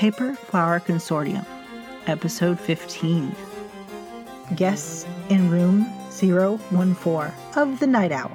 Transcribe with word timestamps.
Paper 0.00 0.34
Flower 0.34 0.80
Consortium, 0.80 1.44
Episode 2.06 2.58
15. 2.58 3.36
Guests 4.56 5.06
in 5.28 5.50
Room 5.50 5.84
014 6.08 7.30
of 7.54 7.78
the 7.80 7.86
Night 7.86 8.10
Owl. 8.10 8.34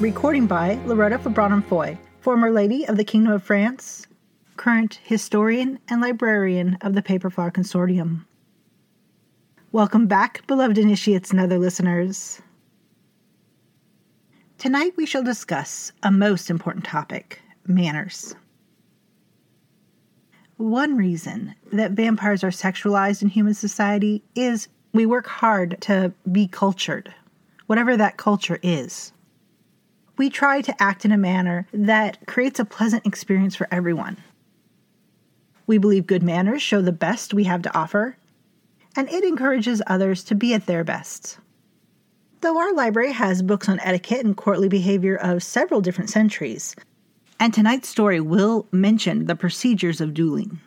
Recording 0.00 0.46
by 0.46 0.78
Loretta 0.86 1.18
Fabranum 1.18 1.62
Foy, 1.62 1.98
former 2.20 2.50
Lady 2.50 2.86
of 2.88 2.96
the 2.96 3.04
Kingdom 3.04 3.34
of 3.34 3.42
France, 3.42 4.05
current 4.66 4.98
historian 5.04 5.78
and 5.88 6.00
librarian 6.00 6.76
of 6.80 6.92
the 6.92 7.00
Paper 7.00 7.30
Flower 7.30 7.52
Consortium. 7.52 8.24
Welcome 9.70 10.08
back, 10.08 10.44
beloved 10.48 10.76
initiates 10.76 11.30
and 11.30 11.38
other 11.38 11.56
listeners. 11.56 12.42
Tonight 14.58 14.94
we 14.96 15.06
shall 15.06 15.22
discuss 15.22 15.92
a 16.02 16.10
most 16.10 16.50
important 16.50 16.84
topic 16.84 17.40
manners. 17.68 18.34
One 20.56 20.96
reason 20.96 21.54
that 21.72 21.92
vampires 21.92 22.42
are 22.42 22.50
sexualized 22.50 23.22
in 23.22 23.28
human 23.28 23.54
society 23.54 24.24
is 24.34 24.66
we 24.92 25.06
work 25.06 25.28
hard 25.28 25.80
to 25.82 26.12
be 26.32 26.48
cultured, 26.48 27.14
whatever 27.68 27.96
that 27.96 28.16
culture 28.16 28.58
is. 28.64 29.12
We 30.16 30.28
try 30.28 30.60
to 30.62 30.82
act 30.82 31.04
in 31.04 31.12
a 31.12 31.16
manner 31.16 31.68
that 31.72 32.26
creates 32.26 32.58
a 32.58 32.64
pleasant 32.64 33.06
experience 33.06 33.54
for 33.54 33.68
everyone. 33.70 34.16
We 35.66 35.78
believe 35.78 36.06
good 36.06 36.22
manners 36.22 36.62
show 36.62 36.80
the 36.80 36.92
best 36.92 37.34
we 37.34 37.44
have 37.44 37.62
to 37.62 37.76
offer, 37.76 38.16
and 38.94 39.08
it 39.08 39.24
encourages 39.24 39.82
others 39.86 40.22
to 40.24 40.34
be 40.34 40.54
at 40.54 40.66
their 40.66 40.84
best. 40.84 41.38
Though 42.40 42.58
our 42.58 42.72
library 42.72 43.12
has 43.12 43.42
books 43.42 43.68
on 43.68 43.80
etiquette 43.80 44.24
and 44.24 44.36
courtly 44.36 44.68
behavior 44.68 45.16
of 45.16 45.42
several 45.42 45.80
different 45.80 46.10
centuries, 46.10 46.76
and 47.40 47.52
tonight's 47.52 47.88
story 47.88 48.20
will 48.20 48.66
mention 48.70 49.26
the 49.26 49.36
procedures 49.36 50.00
of 50.00 50.14
dueling. 50.14 50.60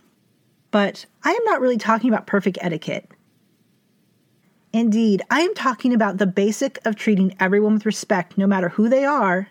But 0.71 1.05
I 1.23 1.31
am 1.31 1.43
not 1.45 1.61
really 1.61 1.77
talking 1.77 2.09
about 2.09 2.27
perfect 2.27 2.57
etiquette. 2.61 3.09
Indeed, 4.71 5.23
I 5.31 5.41
am 5.41 5.55
talking 5.55 5.93
about 5.93 6.17
the 6.17 6.27
basic 6.27 6.77
of 6.85 6.95
treating 6.95 7.35
everyone 7.39 7.73
with 7.73 7.85
respect, 7.85 8.37
no 8.37 8.45
matter 8.45 8.69
who 8.69 8.87
they 8.87 9.03
are, 9.03 9.47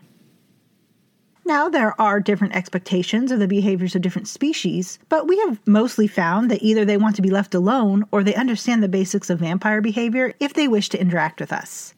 now, 1.49 1.71
there 1.71 1.99
are 1.99 2.21
different 2.21 2.55
expectations 2.55 3.33
of 3.33 3.39
the 3.39 3.49
behaviors 3.49 3.97
of 3.97 4.03
different 4.03 4.29
species, 4.29 4.99
but 5.09 5.27
we 5.27 5.39
have 5.39 5.67
mostly 5.67 6.07
found 6.07 6.51
that 6.51 6.63
either 6.63 6.85
they 6.85 6.99
want 6.99 7.17
to 7.17 7.23
be 7.23 7.31
left 7.31 7.55
alone 7.55 8.05
or 8.13 8.23
they 8.23 8.35
understand 8.35 8.83
the 8.83 8.89
basics 8.89 9.31
of 9.31 9.39
vampire 9.39 9.81
behavior 9.81 10.35
if 10.41 10.53
they 10.53 10.69
wish 10.69 10.91
to 10.91 11.01
interact 11.01 11.41
with 11.41 11.51
us. 11.51 11.95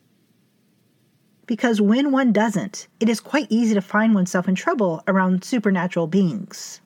Because 1.46 1.80
when 1.80 2.12
one 2.12 2.32
doesn't, 2.32 2.86
it 3.00 3.08
is 3.08 3.18
quite 3.18 3.48
easy 3.50 3.74
to 3.74 3.80
find 3.80 4.14
oneself 4.14 4.46
in 4.46 4.54
trouble 4.54 5.02
around 5.08 5.42
supernatural 5.42 6.06
beings. 6.06 6.80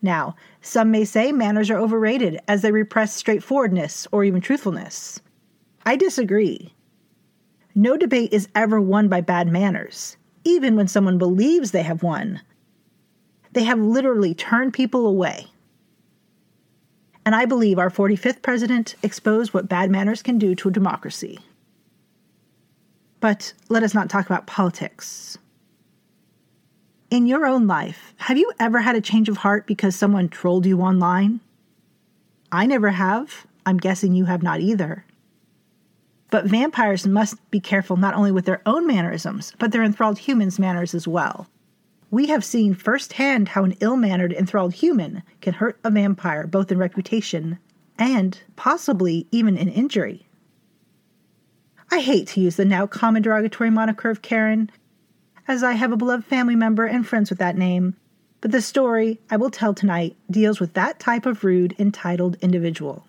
Now, 0.00 0.36
some 0.60 0.92
may 0.92 1.04
say 1.04 1.32
manners 1.32 1.68
are 1.68 1.78
overrated 1.78 2.38
as 2.46 2.62
they 2.62 2.70
repress 2.70 3.12
straightforwardness 3.12 4.06
or 4.12 4.22
even 4.22 4.40
truthfulness. 4.40 5.20
I 5.84 5.96
disagree. 5.96 6.74
No 7.74 7.96
debate 7.96 8.32
is 8.32 8.48
ever 8.54 8.80
won 8.80 9.08
by 9.08 9.20
bad 9.20 9.48
manners 9.48 10.16
even 10.46 10.76
when 10.76 10.86
someone 10.86 11.18
believes 11.18 11.72
they 11.72 11.82
have 11.82 12.04
won. 12.04 12.40
They 13.52 13.64
have 13.64 13.80
literally 13.80 14.32
turned 14.32 14.72
people 14.72 15.06
away. 15.06 15.48
And 17.24 17.34
I 17.34 17.44
believe 17.44 17.80
our 17.80 17.90
45th 17.90 18.40
president 18.42 18.94
exposed 19.02 19.52
what 19.52 19.68
bad 19.68 19.90
manners 19.90 20.22
can 20.22 20.38
do 20.38 20.54
to 20.54 20.68
a 20.68 20.72
democracy. 20.72 21.40
But 23.18 23.52
let 23.68 23.82
us 23.82 23.92
not 23.92 24.08
talk 24.08 24.26
about 24.26 24.46
politics. 24.46 25.36
In 27.10 27.26
your 27.26 27.44
own 27.44 27.66
life, 27.66 28.14
have 28.18 28.38
you 28.38 28.52
ever 28.60 28.78
had 28.78 28.94
a 28.94 29.00
change 29.00 29.28
of 29.28 29.38
heart 29.38 29.66
because 29.66 29.96
someone 29.96 30.28
trolled 30.28 30.64
you 30.64 30.80
online? 30.80 31.40
I 32.52 32.66
never 32.66 32.90
have. 32.90 33.46
I'm 33.64 33.78
guessing 33.78 34.14
you 34.14 34.26
have 34.26 34.44
not 34.44 34.60
either. 34.60 35.04
But 36.36 36.44
vampires 36.44 37.06
must 37.06 37.50
be 37.50 37.60
careful 37.60 37.96
not 37.96 38.12
only 38.12 38.30
with 38.30 38.44
their 38.44 38.60
own 38.66 38.86
mannerisms, 38.86 39.54
but 39.58 39.72
their 39.72 39.82
enthralled 39.82 40.18
humans' 40.18 40.58
manners 40.58 40.94
as 40.94 41.08
well. 41.08 41.46
We 42.10 42.26
have 42.26 42.44
seen 42.44 42.74
firsthand 42.74 43.48
how 43.48 43.64
an 43.64 43.74
ill 43.80 43.96
mannered, 43.96 44.34
enthralled 44.34 44.74
human 44.74 45.22
can 45.40 45.54
hurt 45.54 45.78
a 45.82 45.90
vampire 45.90 46.46
both 46.46 46.70
in 46.70 46.76
reputation 46.76 47.58
and 47.98 48.38
possibly 48.54 49.26
even 49.30 49.56
in 49.56 49.70
injury. 49.70 50.26
I 51.90 52.00
hate 52.00 52.28
to 52.28 52.40
use 52.42 52.56
the 52.56 52.66
now 52.66 52.86
common 52.86 53.22
derogatory 53.22 53.70
moniker 53.70 54.10
of 54.10 54.20
Karen, 54.20 54.70
as 55.48 55.62
I 55.62 55.72
have 55.72 55.90
a 55.90 55.96
beloved 55.96 56.26
family 56.26 56.54
member 56.54 56.84
and 56.84 57.06
friends 57.06 57.30
with 57.30 57.38
that 57.38 57.56
name, 57.56 57.96
but 58.42 58.50
the 58.50 58.60
story 58.60 59.18
I 59.30 59.38
will 59.38 59.48
tell 59.48 59.72
tonight 59.72 60.14
deals 60.30 60.60
with 60.60 60.74
that 60.74 61.00
type 61.00 61.24
of 61.24 61.44
rude, 61.44 61.74
entitled 61.78 62.36
individual. 62.42 63.06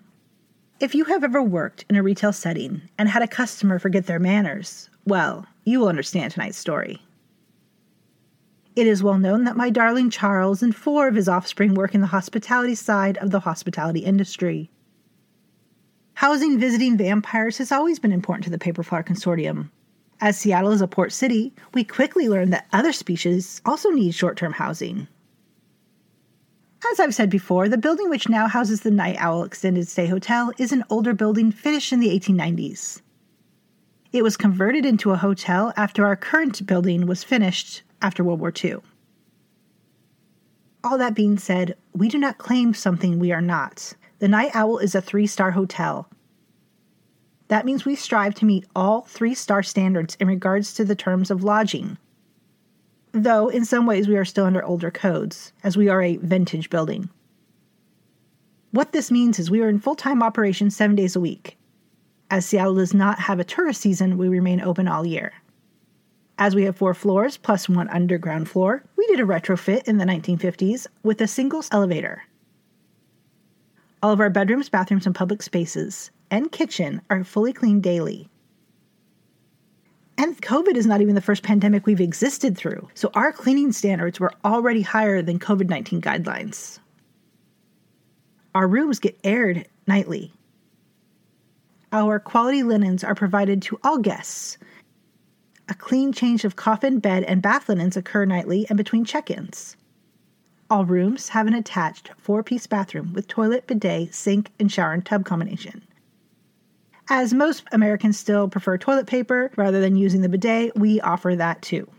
If 0.79 0.93
you 0.93 1.05
have 1.05 1.23
ever 1.23 1.41
worked 1.41 1.85
in 1.89 1.95
a 1.95 2.03
retail 2.03 2.31
setting 2.31 2.83
and 2.99 3.09
had 3.09 3.23
a 3.23 3.27
customer 3.27 3.79
forget 3.79 4.05
their 4.05 4.19
manners, 4.19 4.91
well, 5.07 5.47
you 5.63 5.79
will 5.79 5.87
understand 5.87 6.31
tonight's 6.31 6.57
story. 6.57 7.01
It 8.75 8.85
is 8.85 9.01
well 9.01 9.17
known 9.17 9.45
that 9.45 9.57
my 9.57 9.71
darling 9.71 10.11
Charles 10.11 10.61
and 10.61 10.75
four 10.75 11.07
of 11.07 11.15
his 11.15 11.27
offspring 11.27 11.73
work 11.73 11.95
in 11.95 12.01
the 12.01 12.07
hospitality 12.07 12.75
side 12.75 13.17
of 13.17 13.31
the 13.31 13.39
hospitality 13.39 14.01
industry. 14.01 14.69
Housing 16.13 16.59
visiting 16.59 16.95
vampires 16.95 17.57
has 17.57 17.71
always 17.71 17.97
been 17.97 18.11
important 18.11 18.43
to 18.43 18.51
the 18.51 18.59
Paper 18.59 18.83
Flower 18.83 19.01
Consortium. 19.01 19.71
As 20.21 20.37
Seattle 20.37 20.71
is 20.71 20.81
a 20.81 20.87
port 20.87 21.11
city, 21.11 21.55
we 21.73 21.83
quickly 21.83 22.29
learned 22.29 22.53
that 22.53 22.67
other 22.71 22.93
species 22.93 23.63
also 23.65 23.89
need 23.89 24.13
short 24.13 24.37
term 24.37 24.53
housing. 24.53 25.07
As 26.91 27.01
I've 27.01 27.13
said 27.13 27.29
before, 27.29 27.67
the 27.67 27.77
building 27.77 28.09
which 28.09 28.29
now 28.29 28.47
houses 28.47 28.81
the 28.81 28.91
Night 28.91 29.17
Owl 29.19 29.43
Extended 29.43 29.87
Stay 29.89 30.07
Hotel 30.07 30.53
is 30.57 30.71
an 30.71 30.85
older 30.89 31.13
building 31.13 31.51
finished 31.51 31.91
in 31.91 31.99
the 31.99 32.17
1890s. 32.17 33.01
It 34.13 34.23
was 34.23 34.37
converted 34.37 34.85
into 34.85 35.11
a 35.11 35.17
hotel 35.17 35.73
after 35.75 36.05
our 36.05 36.15
current 36.15 36.65
building 36.65 37.05
was 37.05 37.25
finished 37.25 37.83
after 38.01 38.23
World 38.23 38.39
War 38.39 38.53
II. 38.63 38.77
All 40.83 40.97
that 40.97 41.13
being 41.13 41.37
said, 41.37 41.75
we 41.93 42.07
do 42.07 42.17
not 42.17 42.37
claim 42.37 42.73
something 42.73 43.19
we 43.19 43.33
are 43.33 43.41
not. 43.41 43.93
The 44.19 44.29
Night 44.29 44.51
Owl 44.53 44.77
is 44.77 44.95
a 44.95 45.01
three 45.01 45.27
star 45.27 45.51
hotel. 45.51 46.07
That 47.49 47.65
means 47.65 47.83
we 47.83 47.95
strive 47.95 48.33
to 48.35 48.45
meet 48.45 48.65
all 48.75 49.01
three 49.01 49.33
star 49.33 49.61
standards 49.61 50.15
in 50.21 50.27
regards 50.27 50.73
to 50.75 50.85
the 50.85 50.95
terms 50.95 51.31
of 51.31 51.43
lodging, 51.43 51.97
though 53.23 53.49
in 53.49 53.65
some 53.65 53.85
ways 53.85 54.07
we 54.07 54.17
are 54.17 54.25
still 54.25 54.45
under 54.45 54.63
older 54.63 54.91
codes, 54.91 55.53
as 55.63 55.77
we 55.77 55.89
are 55.89 56.01
a 56.01 56.17
vintage 56.17 56.69
building. 56.69 57.09
What 58.71 58.91
this 58.91 59.11
means 59.11 59.39
is 59.39 59.49
we 59.49 59.61
are 59.61 59.69
in 59.69 59.79
full 59.79 59.95
time 59.95 60.21
operation 60.21 60.69
seven 60.69 60.95
days 60.95 61.15
a 61.15 61.19
week. 61.19 61.57
As 62.29 62.45
Seattle 62.45 62.75
does 62.75 62.93
not 62.93 63.19
have 63.19 63.39
a 63.39 63.43
tourist 63.43 63.81
season, 63.81 64.17
we 64.17 64.27
remain 64.27 64.61
open 64.61 64.87
all 64.87 65.05
year. 65.07 65.33
As 66.37 66.53
we 66.53 66.63
have 66.65 66.75
four 66.75 66.93
floors 66.93 67.37
plus 67.37 67.67
one 67.67 67.89
underground 67.89 68.49
floor, 68.49 68.83
we 68.95 69.07
did 69.07 69.19
a 69.19 69.23
retrofit 69.23 69.87
in 69.87 69.97
the 69.97 70.05
1950s 70.05 70.85
with 71.03 71.19
a 71.21 71.27
single 71.27 71.63
elevator. 71.71 72.23
All 74.03 74.11
of 74.11 74.19
our 74.19 74.29
bedrooms, 74.29 74.69
bathrooms, 74.69 75.05
and 75.07 75.15
public 75.15 75.41
spaces 75.41 76.11
and 76.29 76.51
kitchen 76.51 77.01
are 77.09 77.23
fully 77.23 77.53
cleaned 77.53 77.83
daily. 77.83 78.29
And 80.17 80.41
COVID 80.41 80.75
is 80.75 80.87
not 80.87 81.01
even 81.01 81.13
the 81.13 81.21
first 81.21 81.43
pandemic 81.43 81.85
we've 81.85 82.01
existed 82.01 82.57
through, 82.57 82.89
so 82.95 83.11
our 83.13 83.31
cleaning 83.31 83.71
standards 83.71 84.19
were 84.19 84.33
already 84.43 84.81
higher 84.81 85.21
than 85.21 85.37
COVID 85.37 85.69
19 85.69 86.01
guidelines. 86.01 86.79
Our 88.55 88.67
rooms 88.67 88.99
get 88.99 89.19
aired 89.23 89.67
nightly. 89.85 90.33
Our 91.91 92.19
quality 92.19 92.63
linens 92.63 93.03
are 93.03 93.13
provided 93.13 93.61
to 93.63 93.79
all 93.83 93.99
guests. 93.99 94.57
A 95.69 95.75
clean 95.75 96.11
change 96.11 96.43
of 96.43 96.55
coffin, 96.55 96.99
bed, 96.99 97.23
and 97.23 97.41
bath 97.41 97.69
linens 97.69 97.95
occur 97.95 98.25
nightly 98.25 98.65
and 98.69 98.77
between 98.77 99.05
check 99.05 99.29
ins. 99.29 99.77
All 100.69 100.85
rooms 100.85 101.29
have 101.29 101.45
an 101.45 101.53
attached 101.53 102.09
four 102.17 102.41
piece 102.41 102.65
bathroom 102.67 103.13
with 103.13 103.27
toilet, 103.27 103.67
bidet, 103.67 104.13
sink, 104.13 104.51
and 104.59 104.71
shower 104.71 104.93
and 104.93 105.05
tub 105.05 105.25
combination. 105.25 105.83
As 107.09 107.33
most 107.33 107.63
Americans 107.71 108.19
still 108.19 108.49
prefer 108.49 108.77
toilet 108.77 109.07
paper 109.07 109.49
rather 109.55 109.79
than 109.79 109.95
using 109.95 110.21
the 110.21 110.29
bidet, 110.29 110.75
we 110.75 110.99
offer 110.99 111.35
that 111.35 111.61
too. 111.61 111.89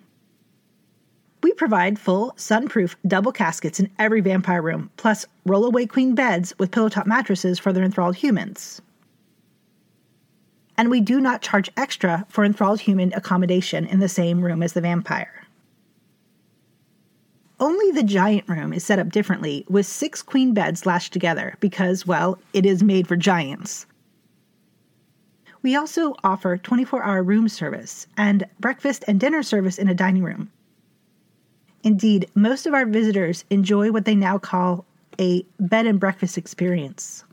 We 1.43 1.53
provide 1.55 1.99
full 1.99 2.35
sunproof 2.37 2.97
double 3.07 3.33
caskets 3.33 3.81
in 3.81 3.91
every 3.99 4.21
vampire 4.21 4.61
room, 4.61 4.91
plus 4.97 5.25
rollaway 5.47 5.89
queen 5.89 6.15
beds 6.15 6.53
with 6.59 6.73
pillow 6.73 6.91
top 6.91 7.07
mattresses 7.07 7.59
for 7.59 7.73
their 7.73 7.85
enthralled 7.85 8.17
humans. 8.17 8.83
And 10.77 10.91
we 10.91 11.01
do 11.01 11.21
not 11.21 11.43
charge 11.43 11.71
extra 11.77 12.27
for 12.29 12.45
enthralled 12.45 12.81
human 12.81 13.13
accommodation 13.15 13.87
in 13.87 14.01
the 14.01 14.09
same 14.09 14.43
room 14.43 14.63
as 14.63 14.75
the 14.75 14.81
vampire. 14.81 15.47
Only 17.61 17.91
the 17.93 18.05
giant 18.05 18.49
room 18.49 18.73
is 18.73 18.85
set 18.85 19.01
up 19.01 19.09
differently, 19.09 19.65
with 19.69 19.87
six 19.87 20.23
queen 20.23 20.55
beds 20.55 20.87
lashed 20.87 21.13
together, 21.13 21.57
because, 21.59 22.07
well, 22.07 22.39
it 22.53 22.65
is 22.65 22.85
made 22.85 23.09
for 23.09 23.17
giants. 23.17 23.87
We 25.63 25.77
also 25.77 26.15
offer 26.23 26.57
24 26.57 27.03
hour 27.03 27.23
room 27.23 27.49
service 27.49 28.07
and 28.17 28.45
breakfast 28.61 29.05
and 29.09 29.19
dinner 29.19 29.43
service 29.43 29.79
in 29.79 29.89
a 29.89 29.95
dining 29.95 30.23
room. 30.23 30.51
Indeed, 31.83 32.31
most 32.35 32.67
of 32.67 32.75
our 32.75 32.87
visitors 32.87 33.45
enjoy 33.51 33.91
what 33.91 34.05
they 34.05 34.15
now 34.15 34.39
call 34.39 34.85
a 35.21 35.45
bed 35.59 35.87
and 35.87 35.99
breakfast 35.99 36.39
experience. 36.39 37.25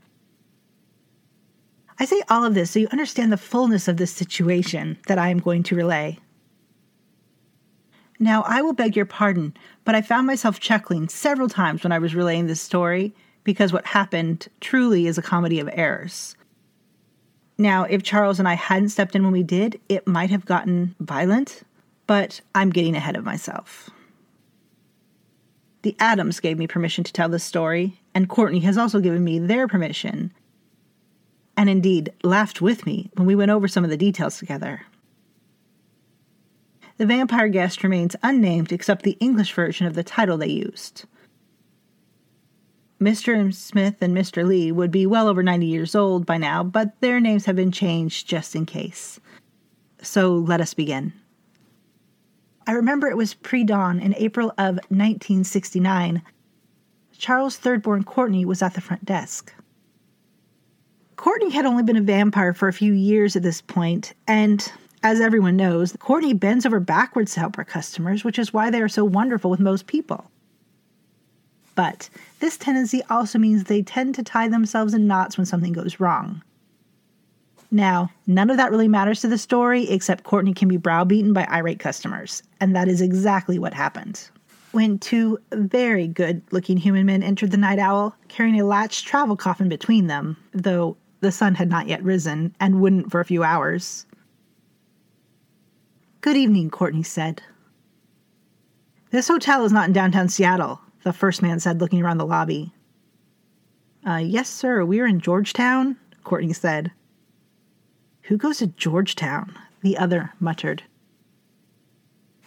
I 1.99 2.05
say 2.05 2.21
all 2.29 2.43
of 2.43 2.53
this 2.53 2.71
so 2.71 2.79
you 2.79 2.87
understand 2.91 3.31
the 3.31 3.37
fullness 3.37 3.87
of 3.87 3.97
this 3.97 4.11
situation 4.11 4.97
that 5.07 5.17
I 5.17 5.29
am 5.29 5.39
going 5.39 5.63
to 5.63 5.75
relay. 5.75 6.19
Now, 8.19 8.43
I 8.43 8.61
will 8.61 8.73
beg 8.73 8.95
your 8.95 9.05
pardon, 9.05 9.53
but 9.83 9.95
I 9.95 10.01
found 10.01 10.25
myself 10.25 10.59
chuckling 10.59 11.09
several 11.09 11.49
times 11.49 11.83
when 11.83 11.91
I 11.91 11.99
was 11.99 12.15
relaying 12.15 12.47
this 12.47 12.61
story 12.61 13.13
because 13.43 13.73
what 13.73 13.85
happened 13.85 14.47
truly 14.61 15.05
is 15.05 15.17
a 15.17 15.21
comedy 15.21 15.59
of 15.59 15.69
errors. 15.73 16.35
Now, 17.57 17.83
if 17.83 18.03
Charles 18.03 18.39
and 18.39 18.47
I 18.47 18.55
hadn't 18.55 18.89
stepped 18.89 19.15
in 19.15 19.23
when 19.23 19.31
we 19.31 19.43
did, 19.43 19.79
it 19.87 20.07
might 20.07 20.29
have 20.29 20.45
gotten 20.45 20.95
violent, 20.99 21.63
but 22.05 22.41
I'm 22.53 22.69
getting 22.69 22.95
ahead 22.95 23.15
of 23.15 23.23
myself. 23.23 23.89
The 25.83 25.95
Adams 25.99 26.39
gave 26.39 26.57
me 26.57 26.67
permission 26.67 27.03
to 27.03 27.13
tell 27.13 27.29
this 27.29 27.43
story, 27.43 28.01
and 28.13 28.27
Courtney 28.27 28.59
has 28.61 28.77
also 28.77 28.99
given 28.99 29.23
me 29.23 29.39
their 29.39 29.67
permission, 29.67 30.33
and 31.55 31.69
indeed 31.69 32.11
laughed 32.23 32.61
with 32.61 32.85
me 32.85 33.09
when 33.13 33.27
we 33.27 33.35
went 33.35 33.51
over 33.51 33.67
some 33.67 33.83
of 33.83 33.89
the 33.89 33.97
details 33.97 34.37
together. 34.37 34.81
The 36.97 37.05
vampire 37.05 37.49
guest 37.49 37.83
remains 37.83 38.15
unnamed 38.23 38.71
except 38.71 39.03
the 39.03 39.17
English 39.19 39.53
version 39.53 39.85
of 39.85 39.93
the 39.93 40.03
title 40.03 40.37
they 40.37 40.47
used. 40.47 41.05
Mr. 42.99 43.53
Smith 43.53 44.01
and 44.01 44.15
Mr. 44.15 44.45
Lee 44.47 44.71
would 44.71 44.91
be 44.91 45.05
well 45.05 45.27
over 45.27 45.43
90 45.43 45.65
years 45.65 45.95
old 45.95 46.25
by 46.25 46.37
now, 46.37 46.63
but 46.63 46.99
their 47.01 47.19
names 47.19 47.45
have 47.45 47.55
been 47.55 47.71
changed 47.71 48.27
just 48.27 48.55
in 48.55 48.65
case. 48.65 49.19
So 50.01 50.33
let 50.33 50.61
us 50.61 50.73
begin. 50.73 51.13
I 52.67 52.71
remember 52.71 53.07
it 53.07 53.17
was 53.17 53.33
pre 53.33 53.63
dawn 53.63 53.99
in 53.99 54.15
April 54.15 54.49
of 54.57 54.75
1969. 54.89 56.21
Charles' 57.17 57.57
third 57.57 57.81
born 57.81 58.03
Courtney 58.03 58.45
was 58.45 58.61
at 58.61 58.73
the 58.73 58.81
front 58.81 59.05
desk. 59.05 59.53
Courtney 61.15 61.49
had 61.49 61.65
only 61.65 61.83
been 61.83 61.95
a 61.95 62.01
vampire 62.01 62.53
for 62.53 62.67
a 62.67 62.73
few 62.73 62.93
years 62.93 63.35
at 63.35 63.43
this 63.43 63.61
point, 63.61 64.13
and 64.27 64.71
as 65.03 65.21
everyone 65.21 65.55
knows, 65.55 65.95
Courtney 65.99 66.33
bends 66.33 66.65
over 66.65 66.79
backwards 66.79 67.33
to 67.33 67.39
help 67.39 67.55
her 67.55 67.63
customers, 67.63 68.23
which 68.23 68.39
is 68.39 68.53
why 68.53 68.69
they 68.69 68.81
are 68.81 68.89
so 68.89 69.05
wonderful 69.05 69.51
with 69.51 69.59
most 69.59 69.87
people. 69.87 70.29
But 71.75 72.09
this 72.39 72.57
tendency 72.57 73.01
also 73.09 73.37
means 73.37 73.65
they 73.65 73.83
tend 73.83 74.15
to 74.15 74.23
tie 74.23 74.47
themselves 74.47 74.93
in 74.93 75.07
knots 75.07 75.37
when 75.37 75.45
something 75.45 75.73
goes 75.73 75.99
wrong. 75.99 76.41
Now, 77.71 78.09
none 78.25 78.49
of 78.49 78.57
that 78.57 78.71
really 78.71 78.87
matters 78.87 79.19
to 79.21 79.27
the 79.27 79.37
story, 79.37 79.89
except 79.89 80.23
Courtney 80.23 80.53
can 80.53 80.69
be 80.69 80.77
browbeaten 80.77 81.33
by 81.33 81.45
irate 81.51 81.79
customers, 81.79 82.41
and 82.61 82.75
that 82.75 82.87
is 82.87 83.01
exactly 83.01 83.59
what 83.59 83.73
happened. 83.73 84.29
When 84.71 84.99
two 84.99 85.37
very 85.51 86.07
good 86.07 86.41
looking 86.51 86.77
human 86.77 87.05
men 87.05 87.23
entered 87.23 87.51
the 87.51 87.57
Night 87.57 87.79
Owl, 87.79 88.15
carrying 88.27 88.59
a 88.59 88.65
latched 88.65 89.05
travel 89.05 89.35
coffin 89.35 89.67
between 89.67 90.07
them, 90.07 90.37
though 90.53 90.95
the 91.21 91.31
sun 91.31 91.55
had 91.55 91.69
not 91.69 91.87
yet 91.87 92.03
risen 92.03 92.55
and 92.59 92.81
wouldn't 92.81 93.11
for 93.11 93.19
a 93.19 93.25
few 93.25 93.43
hours. 93.43 94.05
Good 96.21 96.37
evening, 96.37 96.69
Courtney 96.69 97.03
said. 97.03 97.41
This 99.11 99.27
hotel 99.27 99.65
is 99.65 99.71
not 99.71 99.87
in 99.87 99.93
downtown 99.93 100.29
Seattle, 100.29 100.81
the 101.05 101.13
first 101.13 101.41
man 101.41 101.59
said, 101.59 101.79
looking 101.79 102.01
around 102.01 102.17
the 102.17 102.25
lobby. 102.25 102.73
Uh, 104.05 104.17
yes, 104.17 104.49
sir, 104.49 104.83
we're 104.83 105.07
in 105.07 105.19
Georgetown, 105.19 105.95
Courtney 106.23 106.51
said. 106.51 106.91
Who 108.23 108.37
goes 108.37 108.57
to 108.57 108.67
Georgetown? 108.67 109.57
The 109.83 109.97
other 109.97 110.33
muttered. 110.39 110.83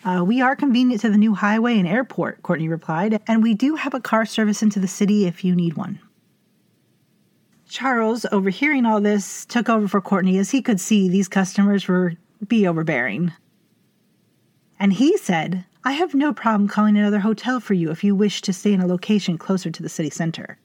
Uh, 0.05 0.25
we 0.27 0.41
are 0.41 0.57
convenient 0.57 1.01
to 1.03 1.09
the 1.09 1.17
new 1.17 1.35
highway 1.35 1.79
and 1.79 1.87
airport, 1.87 2.43
Courtney 2.43 2.69
replied, 2.69 3.21
and 3.29 3.43
we 3.43 3.55
do 3.55 3.77
have 3.77 3.95
a 3.95 4.01
car 4.01 4.27
service 4.27 4.61
into 4.61 4.81
the 4.81 4.89
city 4.89 5.27
if 5.27 5.45
you 5.45 5.55
need 5.55 5.77
one. 5.77 6.01
Charles, 7.69 8.27
overhearing 8.33 8.87
all 8.87 9.01
this, 9.01 9.45
took 9.45 9.69
over 9.69 9.87
for 9.87 10.01
Courtney 10.01 10.37
as 10.39 10.51
he 10.51 10.63
could 10.63 10.81
see 10.81 11.09
these 11.09 11.29
customers 11.29 11.87
were 11.87 12.15
be 12.47 12.67
overbearing. 12.67 13.33
And 14.81 14.93
he 14.93 15.17
said, 15.17 15.65
I 15.85 15.93
have 15.93 16.15
no 16.15 16.33
problem 16.33 16.69
calling 16.69 16.97
another 16.97 17.21
hotel 17.21 17.61
for 17.61 17.75
you 17.75 17.91
if 17.91 18.03
you 18.03 18.15
wish 18.15 18.43
to 18.43 18.53
stay 18.53 18.73
in 18.73 18.81
a 18.81 18.87
location 18.87 19.39
closer 19.39 19.71
to 19.71 19.83
the 19.83 19.89
city 19.89 20.11
center. 20.11 20.59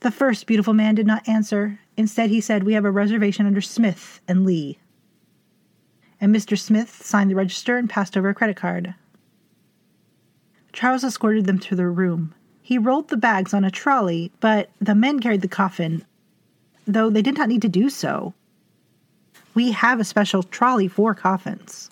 The 0.00 0.10
first 0.10 0.46
beautiful 0.46 0.72
man 0.72 0.94
did 0.94 1.06
not 1.06 1.28
answer. 1.28 1.78
Instead, 1.96 2.30
he 2.30 2.40
said, 2.40 2.64
We 2.64 2.72
have 2.72 2.86
a 2.86 2.90
reservation 2.90 3.46
under 3.46 3.60
Smith 3.60 4.20
and 4.26 4.46
Lee. 4.46 4.78
And 6.20 6.34
Mr. 6.34 6.58
Smith 6.58 7.02
signed 7.02 7.30
the 7.30 7.34
register 7.34 7.76
and 7.76 7.88
passed 7.88 8.16
over 8.16 8.30
a 8.30 8.34
credit 8.34 8.56
card. 8.56 8.94
Charles 10.72 11.04
escorted 11.04 11.44
them 11.44 11.58
to 11.58 11.76
their 11.76 11.92
room. 11.92 12.34
He 12.62 12.78
rolled 12.78 13.08
the 13.08 13.16
bags 13.16 13.52
on 13.52 13.64
a 13.64 13.70
trolley, 13.70 14.32
but 14.40 14.70
the 14.80 14.94
men 14.94 15.20
carried 15.20 15.42
the 15.42 15.48
coffin, 15.48 16.04
though 16.86 17.10
they 17.10 17.22
did 17.22 17.36
not 17.36 17.48
need 17.48 17.62
to 17.62 17.68
do 17.68 17.90
so. 17.90 18.32
We 19.54 19.72
have 19.72 20.00
a 20.00 20.04
special 20.04 20.42
trolley 20.42 20.88
for 20.88 21.14
coffins. 21.14 21.90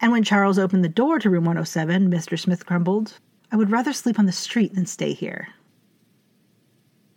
And 0.00 0.12
when 0.12 0.24
Charles 0.24 0.58
opened 0.58 0.82
the 0.82 0.88
door 0.88 1.18
to 1.18 1.28
room 1.28 1.44
107, 1.44 2.10
Mr. 2.10 2.38
Smith 2.38 2.64
grumbled, 2.64 3.18
I 3.52 3.56
would 3.56 3.70
rather 3.70 3.92
sleep 3.92 4.18
on 4.18 4.26
the 4.26 4.32
street 4.32 4.74
than 4.74 4.86
stay 4.86 5.12
here. 5.12 5.48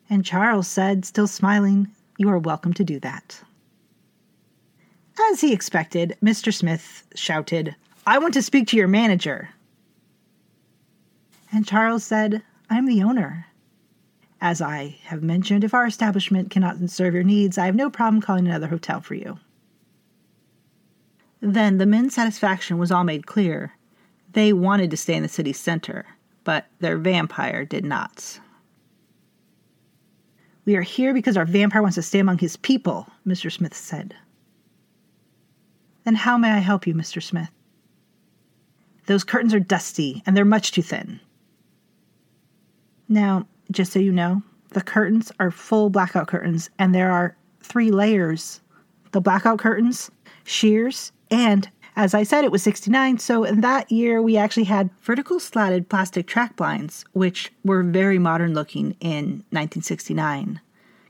And 0.09 0.25
Charles 0.25 0.67
said, 0.67 1.05
still 1.05 1.27
smiling, 1.27 1.87
You 2.17 2.29
are 2.29 2.39
welcome 2.39 2.73
to 2.73 2.83
do 2.83 2.99
that. 2.99 3.41
As 5.31 5.41
he 5.41 5.53
expected, 5.53 6.17
Mr. 6.21 6.53
Smith 6.53 7.07
shouted, 7.15 7.75
I 8.05 8.17
want 8.17 8.33
to 8.33 8.41
speak 8.41 8.67
to 8.67 8.77
your 8.77 8.87
manager. 8.87 9.49
And 11.51 11.65
Charles 11.65 12.03
said, 12.03 12.41
I 12.69 12.77
am 12.77 12.85
the 12.85 13.03
owner. 13.03 13.45
As 14.41 14.61
I 14.61 14.97
have 15.05 15.23
mentioned, 15.23 15.63
if 15.63 15.73
our 15.73 15.85
establishment 15.85 16.49
cannot 16.49 16.77
serve 16.89 17.13
your 17.13 17.23
needs, 17.23 17.57
I 17.57 17.67
have 17.67 17.75
no 17.75 17.89
problem 17.89 18.21
calling 18.21 18.45
another 18.45 18.67
hotel 18.67 18.99
for 18.99 19.13
you. 19.13 19.39
Then 21.45 21.77
the 21.77 21.85
men's 21.85 22.15
satisfaction 22.15 22.77
was 22.77 22.89
all 22.89 23.03
made 23.03 23.27
clear. 23.27 23.73
They 24.31 24.53
wanted 24.53 24.89
to 24.91 24.97
stay 24.97 25.13
in 25.13 25.23
the 25.23 25.27
city 25.27 25.51
center, 25.51 26.05
but 26.45 26.67
their 26.79 26.97
vampire 26.97 27.65
did 27.65 27.83
not. 27.83 28.39
We 30.63 30.77
are 30.77 30.81
here 30.81 31.13
because 31.13 31.35
our 31.35 31.45
vampire 31.45 31.81
wants 31.81 31.95
to 31.95 32.01
stay 32.01 32.19
among 32.19 32.37
his 32.37 32.55
people, 32.55 33.07
Mr. 33.27 33.51
Smith 33.51 33.73
said. 33.73 34.15
Then 36.05 36.15
how 36.15 36.37
may 36.37 36.49
I 36.49 36.59
help 36.59 36.87
you, 36.87 36.93
Mr. 36.93 37.21
Smith? 37.21 37.49
Those 39.07 39.25
curtains 39.25 39.53
are 39.53 39.59
dusty, 39.59 40.23
and 40.25 40.37
they're 40.37 40.45
much 40.45 40.71
too 40.71 40.81
thin. 40.81 41.19
Now, 43.09 43.45
just 43.69 43.91
so 43.91 43.99
you 43.99 44.13
know, 44.13 44.41
the 44.69 44.81
curtains 44.81 45.29
are 45.41 45.51
full 45.51 45.89
blackout 45.89 46.29
curtains, 46.29 46.69
and 46.79 46.95
there 46.95 47.11
are 47.11 47.35
three 47.59 47.91
layers 47.91 48.61
the 49.11 49.21
blackout 49.21 49.59
curtains, 49.59 50.09
sheers, 50.43 51.11
and 51.33 51.67
as 51.95 52.13
I 52.13 52.21
said, 52.21 52.43
it 52.43 52.51
was 52.51 52.61
69, 52.61 53.17
so 53.17 53.43
in 53.43 53.61
that 53.61 53.91
year 53.91 54.21
we 54.21 54.37
actually 54.37 54.65
had 54.65 54.91
vertical 55.01 55.39
slatted 55.39 55.89
plastic 55.89 56.27
track 56.27 56.55
blinds, 56.55 57.05
which 57.13 57.51
were 57.63 57.81
very 57.81 58.19
modern 58.19 58.53
looking 58.53 58.95
in 58.99 59.43
1969, 59.49 60.61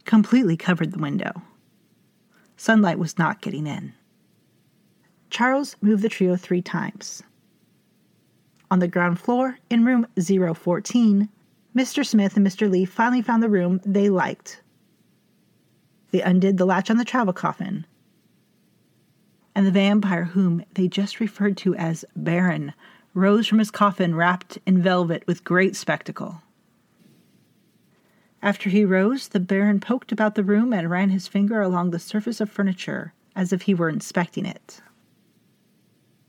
completely 0.05 0.55
covered 0.55 0.93
the 0.93 0.99
window. 0.99 1.41
Sunlight 2.55 2.99
was 2.99 3.17
not 3.17 3.41
getting 3.41 3.67
in. 3.67 3.93
Charles 5.29 5.75
moved 5.81 6.03
the 6.03 6.09
trio 6.09 6.37
three 6.37 6.61
times. 6.61 7.21
On 8.71 8.79
the 8.79 8.87
ground 8.87 9.19
floor, 9.19 9.57
in 9.69 9.83
room 9.83 10.07
014, 10.17 11.27
Mr. 11.75 12.05
Smith 12.05 12.37
and 12.37 12.47
Mr. 12.47 12.69
Lee 12.69 12.85
finally 12.85 13.21
found 13.21 13.43
the 13.43 13.49
room 13.49 13.81
they 13.85 14.09
liked. 14.09 14.61
They 16.11 16.21
undid 16.21 16.57
the 16.57 16.65
latch 16.65 16.89
on 16.89 16.97
the 16.97 17.03
travel 17.03 17.33
coffin, 17.33 17.85
and 19.55 19.65
the 19.65 19.71
vampire 19.71 20.25
whom 20.25 20.63
they 20.73 20.87
just 20.87 21.19
referred 21.19 21.57
to 21.57 21.75
as 21.75 22.05
Baron 22.15 22.73
rose 23.13 23.47
from 23.47 23.59
his 23.59 23.71
coffin 23.71 24.15
wrapped 24.15 24.57
in 24.65 24.81
velvet 24.81 25.23
with 25.27 25.43
great 25.43 25.75
spectacle. 25.75 26.41
After 28.41 28.69
he 28.69 28.83
rose, 28.83 29.29
the 29.29 29.39
Baron 29.39 29.79
poked 29.79 30.11
about 30.11 30.35
the 30.35 30.43
room 30.43 30.73
and 30.73 30.89
ran 30.89 31.09
his 31.09 31.27
finger 31.27 31.61
along 31.61 31.91
the 31.91 31.99
surface 31.99 32.41
of 32.41 32.51
furniture 32.51 33.13
as 33.35 33.53
if 33.53 33.63
he 33.63 33.73
were 33.73 33.89
inspecting 33.89 34.45
it. 34.45 34.81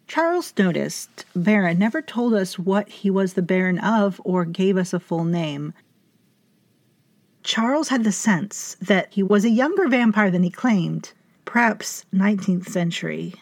Charles 0.07 0.53
noticed 0.59 1.25
Baron 1.35 1.79
never 1.79 2.03
told 2.03 2.35
us 2.35 2.59
what 2.59 2.89
he 2.89 3.11
was 3.11 3.33
the 3.33 3.43
Baron 3.43 3.79
of 3.79 4.21
or 4.25 4.45
gave 4.45 4.77
us 4.77 4.93
a 4.93 5.01
full 5.01 5.25
name. 5.25 5.73
Charles 7.43 7.89
had 7.89 8.05
the 8.05 8.13
sense 8.13 8.77
that 8.81 9.13
he 9.13 9.23
was 9.23 9.45
a 9.45 9.51
younger 9.51 9.89
vampire 9.89 10.31
than 10.31 10.43
he 10.43 10.51
claimed, 10.51 11.13
perhaps 11.55 12.05
19th 12.13 12.67
century. 12.67 13.33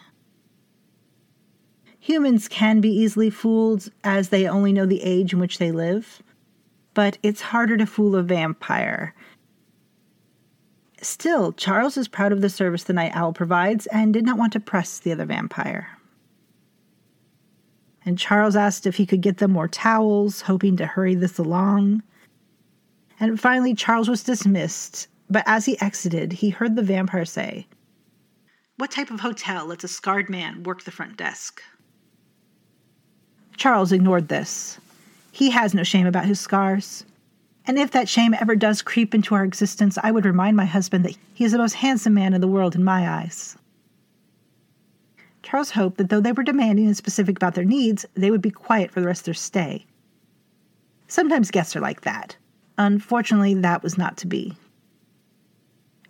Humans 1.99 2.47
can 2.47 2.79
be 2.79 2.91
easily 2.91 3.31
fooled 3.31 3.89
as 4.03 4.29
they 4.29 4.47
only 4.47 4.71
know 4.71 4.85
the 4.85 5.01
age 5.01 5.33
in 5.33 5.39
which 5.39 5.57
they 5.57 5.71
live, 5.71 6.21
but 6.93 7.17
it's 7.23 7.41
harder 7.41 7.75
to 7.75 7.87
fool 7.87 8.15
a 8.15 8.21
vampire. 8.21 9.15
Still, 11.01 11.53
Charles 11.53 11.97
is 11.97 12.07
proud 12.07 12.31
of 12.31 12.41
the 12.41 12.51
service 12.51 12.83
the 12.83 12.93
night 12.93 13.13
owl 13.15 13.33
provides 13.33 13.87
and 13.87 14.13
did 14.13 14.25
not 14.25 14.37
want 14.37 14.53
to 14.53 14.59
press 14.59 14.99
the 14.99 15.11
other 15.11 15.25
vampire. 15.25 15.97
And 18.05 18.19
Charles 18.19 18.55
asked 18.55 18.85
if 18.85 18.97
he 18.97 19.07
could 19.07 19.21
get 19.21 19.39
them 19.39 19.53
more 19.53 19.67
towels, 19.67 20.41
hoping 20.41 20.77
to 20.77 20.85
hurry 20.85 21.15
this 21.15 21.39
along. 21.39 22.03
And 23.19 23.41
finally, 23.41 23.73
Charles 23.73 24.07
was 24.07 24.23
dismissed, 24.23 25.07
but 25.31 25.41
as 25.47 25.65
he 25.65 25.81
exited, 25.81 26.31
he 26.31 26.51
heard 26.51 26.75
the 26.75 26.83
vampire 26.83 27.25
say, 27.25 27.65
What 28.77 28.91
type 28.91 29.11
of 29.11 29.19
hotel 29.19 29.67
lets 29.67 29.83
a 29.83 29.87
scarred 29.87 30.29
man 30.29 30.63
work 30.63 30.83
the 30.83 30.91
front 30.91 31.15
desk? 31.15 31.61
Charles 33.55 33.91
ignored 33.91 34.29
this. 34.29 34.79
He 35.31 35.51
has 35.51 35.73
no 35.73 35.83
shame 35.83 36.07
about 36.07 36.25
his 36.25 36.39
scars. 36.39 37.05
And 37.65 37.77
if 37.77 37.91
that 37.91 38.09
shame 38.09 38.33
ever 38.33 38.55
does 38.55 38.81
creep 38.81 39.13
into 39.13 39.35
our 39.35 39.43
existence, 39.43 39.97
I 40.01 40.11
would 40.11 40.25
remind 40.25 40.57
my 40.57 40.65
husband 40.65 41.05
that 41.05 41.15
he 41.33 41.45
is 41.45 41.51
the 41.51 41.59
most 41.59 41.73
handsome 41.73 42.15
man 42.15 42.33
in 42.33 42.41
the 42.41 42.47
world 42.47 42.75
in 42.75 42.83
my 42.83 43.07
eyes. 43.07 43.55
Charles 45.43 45.71
hoped 45.71 45.97
that 45.97 46.09
though 46.09 46.19
they 46.19 46.31
were 46.31 46.43
demanding 46.43 46.87
and 46.87 46.97
specific 46.97 47.37
about 47.37 47.53
their 47.53 47.63
needs, 47.63 48.05
they 48.15 48.31
would 48.31 48.41
be 48.41 48.51
quiet 48.51 48.91
for 48.91 49.01
the 49.01 49.07
rest 49.07 49.21
of 49.21 49.25
their 49.25 49.33
stay. 49.35 49.85
Sometimes 51.07 51.51
guests 51.51 51.75
are 51.75 51.81
like 51.81 52.01
that. 52.01 52.35
Unfortunately, 52.77 53.53
that 53.53 53.83
was 53.83 53.97
not 53.97 54.17
to 54.17 54.27
be. 54.27 54.57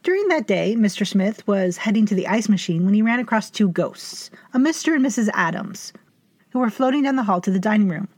During 0.03 0.27
that 0.27 0.47
day, 0.47 0.75
Mr. 0.77 1.07
Smith 1.07 1.47
was 1.47 1.77
heading 1.77 2.05
to 2.07 2.15
the 2.15 2.27
ice 2.27 2.49
machine 2.49 2.83
when 2.83 2.93
he 2.93 3.01
ran 3.01 3.21
across 3.21 3.49
two 3.49 3.69
ghosts, 3.69 4.29
a 4.53 4.59
Mr. 4.59 4.93
and 4.93 5.05
Mrs. 5.05 5.29
Adams, 5.33 5.93
who 6.49 6.59
were 6.59 6.69
floating 6.69 7.03
down 7.03 7.15
the 7.15 7.23
hall 7.23 7.39
to 7.39 7.49
the 7.49 7.57
dining 7.57 7.87
room. 7.87 8.09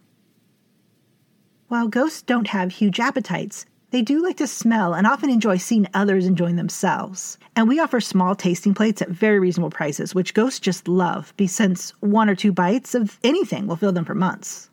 While 1.67 1.87
ghosts 1.87 2.23
don't 2.23 2.47
have 2.47 2.71
huge 2.71 2.99
appetites, 2.99 3.67
they 3.91 4.01
do 4.01 4.19
like 4.19 4.37
to 4.37 4.47
smell 4.47 4.95
and 4.95 5.05
often 5.05 5.29
enjoy 5.29 5.57
seeing 5.57 5.87
others 5.93 6.25
enjoying 6.25 6.55
themselves. 6.55 7.37
And 7.55 7.67
we 7.67 7.79
offer 7.79 8.01
small 8.01 8.33
tasting 8.33 8.73
plates 8.73 9.03
at 9.03 9.09
very 9.09 9.37
reasonable 9.37 9.69
prices, 9.69 10.15
which 10.15 10.33
ghosts 10.33 10.59
just 10.59 10.87
love, 10.87 11.35
since 11.45 11.91
one 11.99 12.31
or 12.31 12.35
two 12.35 12.51
bites 12.51 12.95
of 12.95 13.19
anything 13.23 13.67
will 13.67 13.75
fill 13.75 13.91
them 13.91 14.05
for 14.05 14.15
months. 14.15 14.71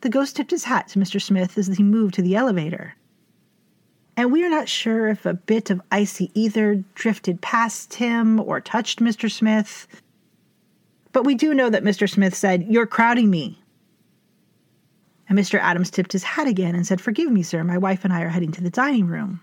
The 0.00 0.08
ghost 0.08 0.36
tipped 0.36 0.52
his 0.52 0.64
hat 0.64 0.88
to 0.88 0.98
Mr. 0.98 1.20
Smith 1.20 1.58
as 1.58 1.66
he 1.66 1.82
moved 1.82 2.14
to 2.14 2.22
the 2.22 2.34
elevator. 2.34 2.94
And 4.16 4.30
we 4.30 4.44
are 4.44 4.50
not 4.50 4.68
sure 4.68 5.08
if 5.08 5.26
a 5.26 5.34
bit 5.34 5.70
of 5.70 5.82
icy 5.90 6.30
ether 6.34 6.84
drifted 6.94 7.40
past 7.40 7.94
him 7.94 8.38
or 8.38 8.60
touched 8.60 9.00
Mr. 9.00 9.30
Smith, 9.30 9.88
but 11.12 11.24
we 11.24 11.34
do 11.34 11.54
know 11.54 11.70
that 11.70 11.84
Mr. 11.84 12.10
Smith 12.10 12.34
said, 12.34 12.64
You're 12.68 12.86
crowding 12.86 13.30
me. 13.30 13.60
And 15.28 15.38
Mr. 15.38 15.58
Adams 15.58 15.90
tipped 15.90 16.12
his 16.12 16.22
hat 16.22 16.46
again 16.46 16.74
and 16.74 16.86
said, 16.86 17.00
Forgive 17.00 17.30
me, 17.30 17.42
sir, 17.42 17.64
my 17.64 17.78
wife 17.78 18.04
and 18.04 18.12
I 18.12 18.22
are 18.22 18.28
heading 18.28 18.52
to 18.52 18.60
the 18.60 18.70
dining 18.70 19.06
room. 19.06 19.40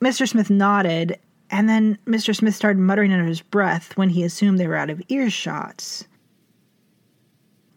Mr. 0.00 0.28
Smith 0.28 0.50
nodded, 0.50 1.18
and 1.50 1.68
then 1.68 1.98
Mr. 2.06 2.34
Smith 2.34 2.54
started 2.54 2.80
muttering 2.80 3.12
under 3.12 3.24
his 3.24 3.40
breath 3.40 3.96
when 3.96 4.10
he 4.10 4.24
assumed 4.24 4.58
they 4.58 4.66
were 4.66 4.76
out 4.76 4.90
of 4.90 5.02
earshot. 5.08 6.02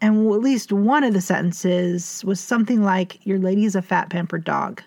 And 0.00 0.26
at 0.32 0.40
least 0.40 0.72
one 0.72 1.04
of 1.04 1.14
the 1.14 1.20
sentences 1.20 2.24
was 2.24 2.40
something 2.40 2.82
like, 2.82 3.24
Your 3.24 3.38
lady 3.38 3.64
is 3.64 3.76
a 3.76 3.82
fat, 3.82 4.10
pampered 4.10 4.44
dog. 4.44 4.82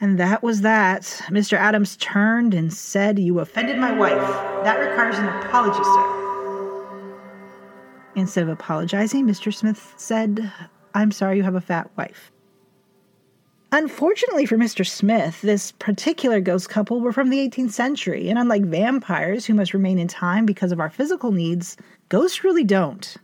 And 0.00 0.18
that 0.18 0.42
was 0.42 0.60
that. 0.60 1.02
Mr. 1.28 1.56
Adams 1.56 1.96
turned 1.96 2.52
and 2.52 2.72
said, 2.72 3.18
You 3.18 3.40
offended 3.40 3.78
my 3.78 3.92
wife. 3.92 4.20
That 4.64 4.78
requires 4.78 5.18
an 5.18 5.26
apology, 5.26 5.82
sir. 5.82 6.16
Instead 8.14 8.42
of 8.42 8.48
apologizing, 8.50 9.26
Mr. 9.26 9.52
Smith 9.52 9.94
said, 9.96 10.52
I'm 10.94 11.10
sorry 11.10 11.36
you 11.36 11.42
have 11.42 11.54
a 11.54 11.60
fat 11.60 11.90
wife. 11.96 12.30
Unfortunately 13.72 14.46
for 14.46 14.56
Mr. 14.56 14.86
Smith, 14.86 15.42
this 15.42 15.72
particular 15.72 16.40
ghost 16.40 16.68
couple 16.68 17.00
were 17.00 17.12
from 17.12 17.30
the 17.30 17.38
18th 17.38 17.72
century, 17.72 18.28
and 18.28 18.38
unlike 18.38 18.64
vampires 18.64 19.44
who 19.44 19.54
must 19.54 19.74
remain 19.74 19.98
in 19.98 20.08
time 20.08 20.46
because 20.46 20.72
of 20.72 20.80
our 20.80 20.88
physical 20.88 21.32
needs, 21.32 21.76
ghosts 22.08 22.44
really 22.44 22.64
don't. 22.64 23.16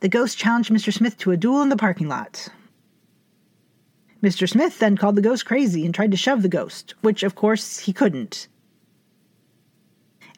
The 0.00 0.08
ghost 0.08 0.38
challenged 0.38 0.72
Mr. 0.72 0.92
Smith 0.92 1.18
to 1.18 1.30
a 1.30 1.36
duel 1.36 1.62
in 1.62 1.68
the 1.68 1.76
parking 1.76 2.08
lot. 2.08 2.48
Mr. 4.22 4.48
Smith 4.48 4.78
then 4.78 4.96
called 4.96 5.16
the 5.16 5.22
ghost 5.22 5.46
crazy 5.46 5.84
and 5.84 5.94
tried 5.94 6.10
to 6.10 6.16
shove 6.16 6.42
the 6.42 6.48
ghost, 6.48 6.94
which 7.00 7.22
of 7.22 7.34
course 7.34 7.78
he 7.78 7.92
couldn't. 7.92 8.48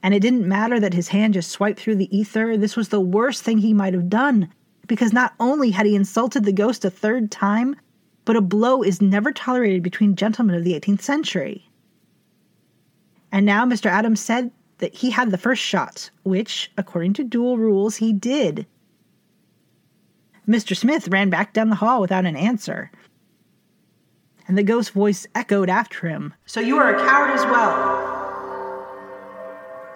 And 0.03 0.15
it 0.15 0.21
didn't 0.21 0.47
matter 0.47 0.81
that 0.81 0.95
his 0.95 1.09
hand 1.09 1.35
just 1.35 1.51
swiped 1.51 1.81
through 1.81 1.97
the 1.97 2.17
ether, 2.17 2.57
this 2.57 2.77
was 2.77 2.89
the 2.89 3.01
worst 3.01 3.43
thing 3.43 3.59
he 3.59 3.73
might 3.75 3.95
have 3.95 4.09
done, 4.09 4.53
because 4.87 5.12
not 5.12 5.35
only 5.39 5.71
had 5.71 5.87
he 5.87 5.95
insulted 5.95 6.45
the 6.45 6.53
ghost 6.53 6.85
a 6.85 6.91
third 6.91 7.31
time, 7.31 7.77
but 8.25 8.37
a 8.37 8.41
blow 8.41 8.83
is 8.83 9.03
never 9.03 9.33
tolerated 9.33 9.83
between 9.83 10.17
gentlemen 10.17 10.57
of 10.57 10.65
the 10.65 10.79
18th 10.79 11.03
century. 11.03 11.69
And 13.31 13.47
now 13.47 13.65
Mr. 13.65 13.87
Adams 13.87 14.21
said 14.21 14.51
that 14.79 14.95
he 14.95 15.11
had 15.11 15.31
the 15.31 15.39
first 15.39 15.62
shot, 15.62 16.11
which, 16.25 16.71
according 16.77 17.15
to 17.15 17.25
duel 17.25 17.57
rules, 17.57 17.97
he 17.97 18.12
did. 18.12 18.67
Mr. 20.47 20.77
Smith 20.77 21.09
ran 21.09 21.31
back 21.31 21.53
down 21.53 21.71
the 21.71 21.77
hall 21.77 22.01
without 22.01 22.27
an 22.27 22.37
answer, 22.37 22.91
and 24.49 24.59
the 24.59 24.63
ghost 24.63 24.93
voice 24.93 25.27
echoed 25.35 25.69
after 25.69 26.09
him, 26.09 26.35
So 26.47 26.61
you 26.61 26.77
are 26.77 26.95
a 26.95 27.07
coward 27.07 27.31
as 27.31 27.45
well. 27.47 28.13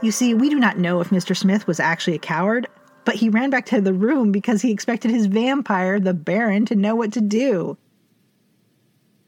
You 0.03 0.13
see, 0.13 0.35
we 0.35 0.51
do 0.51 0.59
not 0.59 0.79
know 0.79 1.01
if 1.01 1.11
Mr. 1.11 1.37
Smith 1.37 1.67
was 1.67 1.81
actually 1.81 2.17
a 2.17 2.21
coward, 2.21 2.69
but 3.05 3.15
he 3.15 3.29
ran 3.29 3.51
back 3.51 3.67
to 3.67 3.81
the 3.81 3.95
room 3.95 4.31
because 4.33 4.63
he 4.63 4.71
expected 4.71 5.11
his 5.11 5.27
vampire, 5.27 5.99
the 5.99 6.15
Baron, 6.15 6.67
to 6.67 6.75
know 6.75 6.95
what 6.95 7.13
to 7.13 7.21
do. 7.21 7.79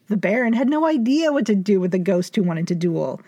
The 0.09 0.17
Baron 0.17 0.55
had 0.55 0.69
no 0.69 0.87
idea 0.87 1.33
what 1.33 1.47
to 1.47 1.55
do 1.55 1.81
with 1.81 1.91
the 1.91 1.99
ghost 1.99 2.35
who 2.35 2.43
wanted 2.43 2.67
to 2.69 2.75
duel. 2.75 3.21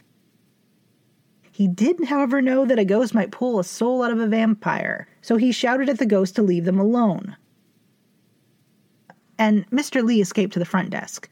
He 1.53 1.69
did, 1.69 2.07
however, 2.07 2.41
know 2.41 2.65
that 2.65 2.79
a 2.79 2.85
ghost 2.85 3.15
might 3.15 3.31
pull 3.31 3.59
a 3.59 3.65
soul 3.65 4.03
out 4.03 4.13
of 4.13 4.19
a 4.19 4.27
vampire, 4.27 5.07
so 5.21 5.37
he 5.37 5.53
shouted 5.53 5.89
at 5.89 5.99
the 5.99 6.07
ghost 6.07 6.35
to 6.37 6.43
leave 6.43 6.65
them 6.65 6.79
alone. 6.79 7.37
And 9.39 9.69
Mr. 9.71 10.03
Lee 10.03 10.21
escaped 10.21 10.55
to 10.55 10.59
the 10.59 10.65
front 10.65 10.91
desk. 10.91 11.29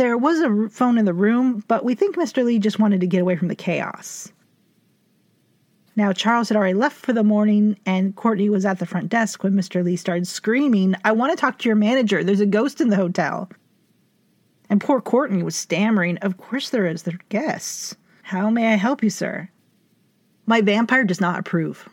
There 0.00 0.16
was 0.16 0.40
a 0.40 0.70
phone 0.70 0.96
in 0.96 1.04
the 1.04 1.12
room, 1.12 1.62
but 1.68 1.84
we 1.84 1.94
think 1.94 2.16
Mr. 2.16 2.42
Lee 2.42 2.58
just 2.58 2.78
wanted 2.78 3.02
to 3.02 3.06
get 3.06 3.20
away 3.20 3.36
from 3.36 3.48
the 3.48 3.54
chaos. 3.54 4.32
Now, 5.94 6.14
Charles 6.14 6.48
had 6.48 6.56
already 6.56 6.72
left 6.72 6.96
for 6.96 7.12
the 7.12 7.22
morning, 7.22 7.78
and 7.84 8.16
Courtney 8.16 8.48
was 8.48 8.64
at 8.64 8.78
the 8.78 8.86
front 8.86 9.10
desk 9.10 9.44
when 9.44 9.52
Mr. 9.52 9.84
Lee 9.84 9.96
started 9.96 10.26
screaming, 10.26 10.94
I 11.04 11.12
want 11.12 11.32
to 11.32 11.36
talk 11.36 11.58
to 11.58 11.68
your 11.68 11.76
manager. 11.76 12.24
There's 12.24 12.40
a 12.40 12.46
ghost 12.46 12.80
in 12.80 12.88
the 12.88 12.96
hotel. 12.96 13.50
And 14.70 14.80
poor 14.80 15.02
Courtney 15.02 15.42
was 15.42 15.54
stammering, 15.54 16.16
Of 16.22 16.38
course 16.38 16.70
there 16.70 16.86
is. 16.86 17.02
They're 17.02 17.18
guests. 17.28 17.94
How 18.22 18.48
may 18.48 18.72
I 18.72 18.76
help 18.76 19.02
you, 19.02 19.10
sir? 19.10 19.50
My 20.46 20.62
vampire 20.62 21.04
does 21.04 21.20
not 21.20 21.38
approve. 21.38 21.86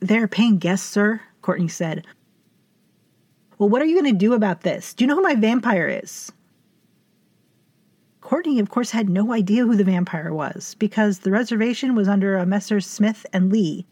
They're 0.00 0.28
paying 0.28 0.58
guests, 0.58 0.90
sir, 0.90 1.22
Courtney 1.40 1.68
said. 1.68 2.06
Well, 3.56 3.70
what 3.70 3.80
are 3.80 3.86
you 3.86 3.98
going 3.98 4.12
to 4.12 4.18
do 4.18 4.34
about 4.34 4.60
this? 4.60 4.92
Do 4.92 5.04
you 5.04 5.08
know 5.08 5.16
who 5.16 5.22
my 5.22 5.36
vampire 5.36 5.88
is? 5.88 6.30
Courtney, 8.32 8.58
of 8.60 8.70
course, 8.70 8.92
had 8.92 9.10
no 9.10 9.34
idea 9.34 9.66
who 9.66 9.76
the 9.76 9.84
vampire 9.84 10.32
was 10.32 10.74
because 10.78 11.18
the 11.18 11.30
reservation 11.30 11.94
was 11.94 12.08
under 12.08 12.38
a 12.38 12.46
Messrs. 12.46 12.86
Smith 12.86 13.26
and 13.30 13.52
Lee. 13.52 13.84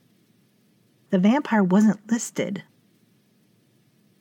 The 1.10 1.18
vampire 1.18 1.62
wasn't 1.62 2.10
listed. 2.10 2.62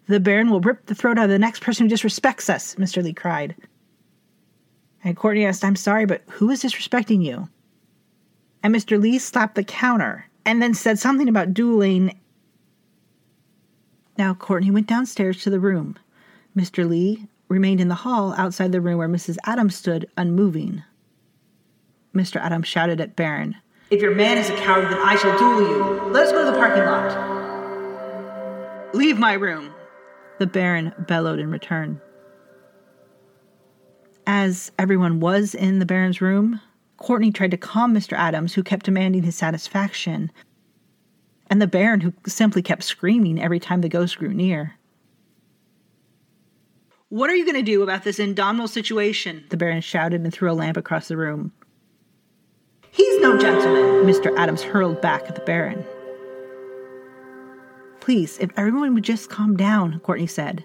The 0.07 0.19
Baron 0.19 0.49
will 0.49 0.59
rip 0.59 0.87
the 0.87 0.93
throat 0.93 1.17
out 1.17 1.23
of 1.23 1.29
the 1.29 1.39
next 1.39 1.61
person 1.61 1.87
who 1.87 1.95
disrespects 1.95 2.49
us, 2.49 2.75
Mr. 2.75 3.01
Lee 3.01 3.13
cried. 3.13 3.55
And 5.05 5.15
Courtney 5.15 5.45
asked, 5.45 5.63
I'm 5.63 5.77
sorry, 5.77 6.05
but 6.05 6.23
who 6.27 6.49
is 6.49 6.63
disrespecting 6.63 7.23
you? 7.23 7.47
And 8.61 8.75
Mr. 8.75 9.01
Lee 9.01 9.19
slapped 9.19 9.55
the 9.55 9.63
counter 9.63 10.25
and 10.43 10.61
then 10.61 10.73
said 10.73 10.99
something 10.99 11.29
about 11.29 11.53
dueling. 11.53 12.19
Now 14.17 14.33
Courtney 14.33 14.69
went 14.69 14.87
downstairs 14.87 15.41
to 15.43 15.49
the 15.49 15.61
room. 15.61 15.97
Mr. 16.57 16.85
Lee 16.85 17.29
remained 17.49 17.81
in 17.81 17.89
the 17.89 17.95
hall 17.95 18.33
outside 18.37 18.71
the 18.71 18.79
room 18.79 18.99
where 18.99 19.09
Mrs. 19.09 19.37
Adams 19.45 19.75
stood, 19.75 20.09
unmoving. 20.15 20.83
Mr. 22.15 22.39
Adams 22.39 22.67
shouted 22.67 23.01
at 23.01 23.15
Baron, 23.15 23.55
If 23.91 24.01
your 24.01 24.15
man 24.15 24.37
is 24.37 24.49
a 24.49 24.55
coward, 24.55 24.85
then 24.85 24.99
I 24.99 25.15
shall 25.15 25.37
duel 25.37 25.61
you. 25.61 26.11
Let 26.11 26.27
us 26.27 26.31
go 26.31 26.45
to 26.45 26.51
the 26.51 26.57
parking 26.57 26.85
lot. 26.85 27.39
Leave 28.95 29.19
my 29.19 29.33
room, 29.33 29.73
the 30.39 30.47
Baron 30.47 30.93
bellowed 30.99 31.39
in 31.39 31.51
return. 31.51 31.99
As 34.25 34.71
everyone 34.79 35.19
was 35.19 35.55
in 35.55 35.79
the 35.79 35.85
Baron's 35.85 36.21
room, 36.21 36.61
Courtney 36.97 37.31
tried 37.31 37.51
to 37.51 37.57
calm 37.57 37.93
Mr. 37.93 38.13
Adams, 38.13 38.53
who 38.53 38.63
kept 38.63 38.85
demanding 38.85 39.23
his 39.23 39.35
satisfaction, 39.35 40.31
and 41.49 41.61
the 41.61 41.67
Baron, 41.67 42.01
who 42.01 42.13
simply 42.27 42.61
kept 42.61 42.83
screaming 42.83 43.41
every 43.41 43.59
time 43.59 43.81
the 43.81 43.89
ghost 43.89 44.17
grew 44.19 44.33
near. 44.33 44.78
What 47.09 47.31
are 47.31 47.35
you 47.35 47.43
going 47.43 47.55
to 47.55 47.63
do 47.63 47.81
about 47.81 48.03
this 48.03 48.19
indomitable 48.19 48.67
situation? 48.67 49.43
The 49.49 49.57
Baron 49.57 49.81
shouted 49.81 50.21
and 50.21 50.31
threw 50.31 50.51
a 50.51 50.53
lamp 50.53 50.77
across 50.77 51.07
the 51.07 51.17
room. 51.17 51.51
He's 52.91 53.19
no 53.19 53.35
gentleman, 53.35 54.05
Mr. 54.05 54.35
Adams 54.37 54.61
hurled 54.61 55.01
back 55.01 55.23
at 55.23 55.33
the 55.33 55.41
Baron. 55.41 55.83
Please, 57.99 58.37
if 58.37 58.51
everyone 58.57 58.93
would 58.93 59.03
just 59.03 59.29
calm 59.29 59.57
down, 59.57 59.99
Courtney 60.01 60.27
said. 60.27 60.63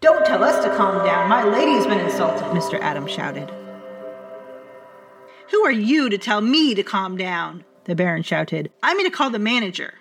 Don't 0.00 0.26
tell 0.26 0.44
us 0.44 0.62
to 0.64 0.76
calm 0.76 1.02
down. 1.04 1.30
My 1.30 1.42
lady 1.44 1.72
has 1.72 1.86
been 1.86 2.00
insulted, 2.00 2.44
Mr. 2.48 2.78
Adams 2.78 3.10
shouted. 3.10 3.50
Who 5.50 5.64
are 5.64 5.72
you 5.72 6.10
to 6.10 6.18
tell 6.18 6.42
me 6.42 6.74
to 6.74 6.82
calm 6.82 7.16
down? 7.16 7.64
The 7.84 7.94
Baron 7.94 8.22
shouted. 8.22 8.70
I'm 8.82 8.98
going 8.98 9.10
to 9.10 9.16
call 9.16 9.30
the 9.30 9.38
manager. 9.38 9.94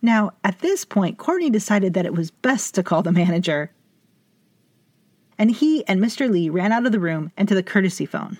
Now, 0.00 0.32
at 0.44 0.60
this 0.60 0.84
point, 0.84 1.18
Courtney 1.18 1.50
decided 1.50 1.94
that 1.94 2.06
it 2.06 2.14
was 2.14 2.30
best 2.30 2.74
to 2.74 2.82
call 2.82 3.02
the 3.02 3.12
manager. 3.12 3.70
And 5.38 5.50
he 5.50 5.86
and 5.86 6.00
Mr. 6.00 6.30
Lee 6.30 6.50
ran 6.50 6.72
out 6.72 6.86
of 6.86 6.92
the 6.92 7.00
room 7.00 7.32
and 7.36 7.48
to 7.48 7.54
the 7.54 7.62
courtesy 7.62 8.06
phone. 8.06 8.38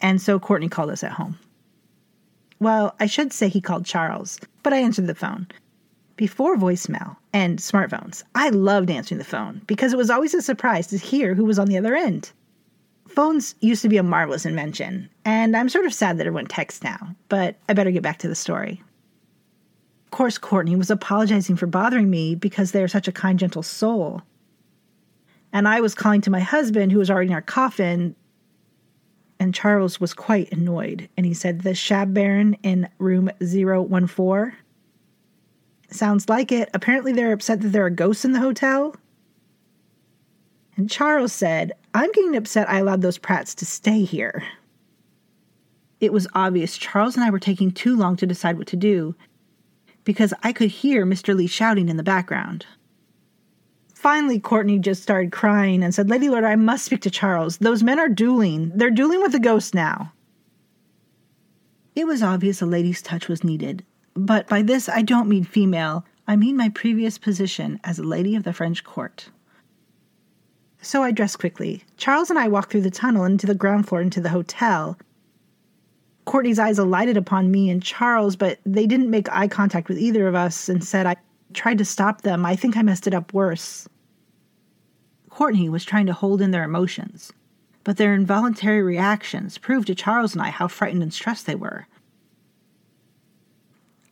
And 0.00 0.20
so 0.20 0.38
Courtney 0.38 0.68
called 0.68 0.90
us 0.90 1.04
at 1.04 1.12
home. 1.12 1.38
Well, 2.60 2.94
I 3.00 3.06
should 3.06 3.32
say 3.32 3.48
he 3.48 3.60
called 3.60 3.84
Charles, 3.84 4.40
but 4.62 4.72
I 4.72 4.78
answered 4.78 5.06
the 5.06 5.14
phone. 5.14 5.46
Before 6.16 6.56
voicemail 6.56 7.16
and 7.32 7.58
smartphones, 7.58 8.22
I 8.34 8.50
loved 8.50 8.90
answering 8.90 9.18
the 9.18 9.24
phone 9.24 9.62
because 9.66 9.92
it 9.92 9.96
was 9.96 10.10
always 10.10 10.32
a 10.32 10.40
surprise 10.42 10.86
to 10.88 10.96
hear 10.96 11.34
who 11.34 11.44
was 11.44 11.58
on 11.58 11.66
the 11.66 11.76
other 11.76 11.96
end. 11.96 12.30
Phones 13.08 13.54
used 13.60 13.82
to 13.82 13.88
be 13.88 13.96
a 13.96 14.02
marvelous 14.02 14.46
invention, 14.46 15.10
and 15.24 15.56
I'm 15.56 15.68
sort 15.68 15.84
of 15.84 15.92
sad 15.92 16.18
that 16.18 16.26
everyone 16.26 16.46
texts 16.46 16.82
now, 16.82 17.14
but 17.28 17.56
I 17.68 17.74
better 17.74 17.90
get 17.90 18.02
back 18.02 18.18
to 18.18 18.28
the 18.28 18.34
story. 18.34 18.82
Course, 20.14 20.38
Courtney 20.38 20.76
was 20.76 20.90
apologizing 20.90 21.56
for 21.56 21.66
bothering 21.66 22.08
me 22.08 22.36
because 22.36 22.70
they 22.70 22.84
are 22.84 22.86
such 22.86 23.08
a 23.08 23.12
kind, 23.12 23.36
gentle 23.36 23.64
soul. 23.64 24.22
And 25.52 25.66
I 25.66 25.80
was 25.80 25.96
calling 25.96 26.20
to 26.20 26.30
my 26.30 26.38
husband, 26.38 26.92
who 26.92 27.00
was 27.00 27.10
already 27.10 27.30
in 27.30 27.34
our 27.34 27.42
coffin, 27.42 28.14
and 29.40 29.52
Charles 29.52 29.98
was 29.98 30.14
quite 30.14 30.52
annoyed. 30.52 31.08
And 31.16 31.26
he 31.26 31.34
said, 31.34 31.62
The 31.62 31.70
Shab 31.70 32.14
Baron 32.14 32.56
in 32.62 32.88
room 32.98 33.28
014? 33.40 34.56
Sounds 35.90 36.28
like 36.28 36.52
it. 36.52 36.70
Apparently, 36.72 37.12
they're 37.12 37.32
upset 37.32 37.60
that 37.62 37.70
there 37.70 37.84
are 37.84 37.90
ghosts 37.90 38.24
in 38.24 38.30
the 38.30 38.38
hotel. 38.38 38.94
And 40.76 40.88
Charles 40.88 41.32
said, 41.32 41.72
I'm 41.92 42.12
getting 42.12 42.36
upset 42.36 42.70
I 42.70 42.78
allowed 42.78 43.02
those 43.02 43.18
prats 43.18 43.52
to 43.56 43.66
stay 43.66 44.04
here. 44.04 44.44
It 45.98 46.12
was 46.12 46.28
obvious 46.34 46.78
Charles 46.78 47.16
and 47.16 47.24
I 47.24 47.30
were 47.30 47.40
taking 47.40 47.72
too 47.72 47.96
long 47.96 48.14
to 48.18 48.28
decide 48.28 48.58
what 48.58 48.68
to 48.68 48.76
do 48.76 49.16
because 50.04 50.32
I 50.42 50.52
could 50.52 50.70
hear 50.70 51.04
Mr. 51.04 51.34
Lee 51.34 51.46
shouting 51.46 51.88
in 51.88 51.96
the 51.96 52.02
background. 52.02 52.66
Finally, 53.94 54.38
Courtney 54.38 54.78
just 54.78 55.02
started 55.02 55.32
crying 55.32 55.82
and 55.82 55.94
said, 55.94 56.10
Lady 56.10 56.28
Lord, 56.28 56.44
I 56.44 56.56
must 56.56 56.84
speak 56.84 57.00
to 57.02 57.10
Charles. 57.10 57.56
Those 57.58 57.82
men 57.82 57.98
are 57.98 58.08
dueling. 58.08 58.70
They're 58.74 58.90
dueling 58.90 59.22
with 59.22 59.32
the 59.32 59.40
ghost 59.40 59.74
now. 59.74 60.12
It 61.94 62.06
was 62.06 62.22
obvious 62.22 62.60
a 62.60 62.66
lady's 62.66 63.00
touch 63.00 63.28
was 63.28 63.44
needed, 63.44 63.84
but 64.14 64.48
by 64.48 64.62
this 64.62 64.88
I 64.88 65.02
don't 65.02 65.28
mean 65.28 65.44
female, 65.44 66.04
I 66.26 66.34
mean 66.34 66.56
my 66.56 66.68
previous 66.68 67.18
position 67.18 67.80
as 67.84 67.98
a 67.98 68.02
lady 68.02 68.34
of 68.34 68.42
the 68.42 68.52
French 68.52 68.82
court. 68.82 69.30
So 70.82 71.02
I 71.02 71.12
dressed 71.12 71.38
quickly. 71.38 71.84
Charles 71.96 72.30
and 72.30 72.38
I 72.38 72.48
walked 72.48 72.72
through 72.72 72.82
the 72.82 72.90
tunnel 72.90 73.24
into 73.24 73.46
the 73.46 73.54
ground 73.54 73.88
floor 73.88 74.02
into 74.02 74.20
the 74.20 74.28
hotel. 74.28 74.98
Courtney's 76.24 76.58
eyes 76.58 76.78
alighted 76.78 77.16
upon 77.16 77.50
me 77.50 77.70
and 77.70 77.82
Charles, 77.82 78.36
but 78.36 78.58
they 78.64 78.86
didn't 78.86 79.10
make 79.10 79.30
eye 79.30 79.48
contact 79.48 79.88
with 79.88 79.98
either 79.98 80.26
of 80.26 80.34
us 80.34 80.68
and 80.68 80.82
said, 80.82 81.06
I 81.06 81.16
tried 81.52 81.78
to 81.78 81.84
stop 81.84 82.22
them. 82.22 82.46
I 82.46 82.56
think 82.56 82.76
I 82.76 82.82
messed 82.82 83.06
it 83.06 83.14
up 83.14 83.32
worse. 83.32 83.88
Courtney 85.28 85.68
was 85.68 85.84
trying 85.84 86.06
to 86.06 86.12
hold 86.12 86.40
in 86.40 86.50
their 86.50 86.64
emotions, 86.64 87.32
but 87.82 87.96
their 87.96 88.14
involuntary 88.14 88.82
reactions 88.82 89.58
proved 89.58 89.88
to 89.88 89.94
Charles 89.94 90.34
and 90.34 90.42
I 90.42 90.50
how 90.50 90.68
frightened 90.68 91.02
and 91.02 91.12
stressed 91.12 91.46
they 91.46 91.56
were. 91.56 91.86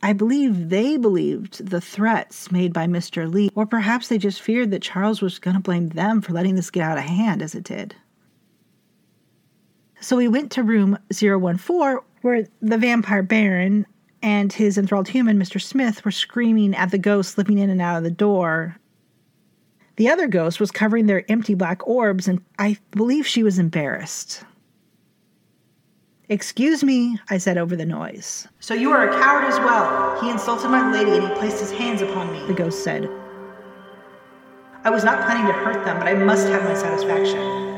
I 0.03 0.13
believe 0.13 0.69
they 0.69 0.97
believed 0.97 1.71
the 1.71 1.81
threats 1.81 2.51
made 2.51 2.73
by 2.73 2.89
Mr. 2.89 3.33
Lee, 3.33 3.51
or 3.55 3.67
perhaps 3.67 4.09
they 4.09 4.19
just 4.19 4.43
feared 4.43 4.73
that 4.73 4.83
Charles 4.83 5.23
was 5.23 5.39
going 5.39 5.55
to 5.55 5.63
blame 5.63 5.91
them 5.91 6.21
for 6.21 6.33
letting 6.33 6.57
this 6.57 6.71
get 6.71 6.83
out 6.83 6.99
of 6.99 7.05
hand 7.05 7.41
as 7.41 7.55
it 7.55 7.63
did. 7.63 7.95
So 10.03 10.17
we 10.17 10.27
went 10.27 10.51
to 10.53 10.65
room 10.65 10.99
014, 11.13 11.99
where 12.23 12.49
the 12.61 12.77
vampire 12.77 13.23
Baron 13.23 13.87
and 14.21 14.53
his 14.53 14.77
enthralled 14.77 15.09
human, 15.09 15.39
Mr. 15.39 15.63
Smith, 15.63 16.05
were 16.05 16.11
screaming 16.11 16.75
at 16.75 16.91
the 16.91 16.99
ghost 16.99 17.33
slipping 17.33 17.59
in 17.59 17.71
and 17.71 17.81
out 17.81 17.99
of 17.99 18.03
the 18.03 18.11
door. 18.11 18.77
The 19.97 20.09
other 20.09 20.27
ghost 20.27 20.59
was 20.59 20.73
covering 20.73 21.07
their 21.07 21.25
empty 21.31 21.55
black 21.55 21.87
orbs, 21.87 22.27
and 22.27 22.43
I 22.59 22.79
believe 22.91 23.29
she 23.29 23.45
was 23.45 23.61
embarrassed. 23.61 24.43
Excuse 26.29 26.83
me, 26.83 27.19
I 27.31 27.39
said 27.39 27.57
over 27.57 27.77
the 27.77 27.87
noise. 27.87 28.49
So 28.59 28.75
you 28.75 28.91
are 28.91 29.09
a 29.09 29.21
coward 29.21 29.45
as 29.45 29.59
well. 29.59 30.21
He 30.21 30.31
insulted 30.31 30.69
my 30.69 30.91
lady 30.91 31.13
and 31.13 31.29
he 31.29 31.35
placed 31.35 31.61
his 31.61 31.71
hands 31.71 32.03
upon 32.03 32.33
me, 32.33 32.45
the 32.47 32.55
ghost 32.55 32.83
said. 32.83 33.09
I 34.83 34.91
was 34.91 35.05
not 35.05 35.25
planning 35.27 35.47
to 35.47 35.53
hurt 35.53 35.85
them, 35.85 35.99
but 35.99 36.09
I 36.09 36.15
must 36.15 36.49
have 36.49 36.65
my 36.65 36.75
satisfaction. 36.75 37.72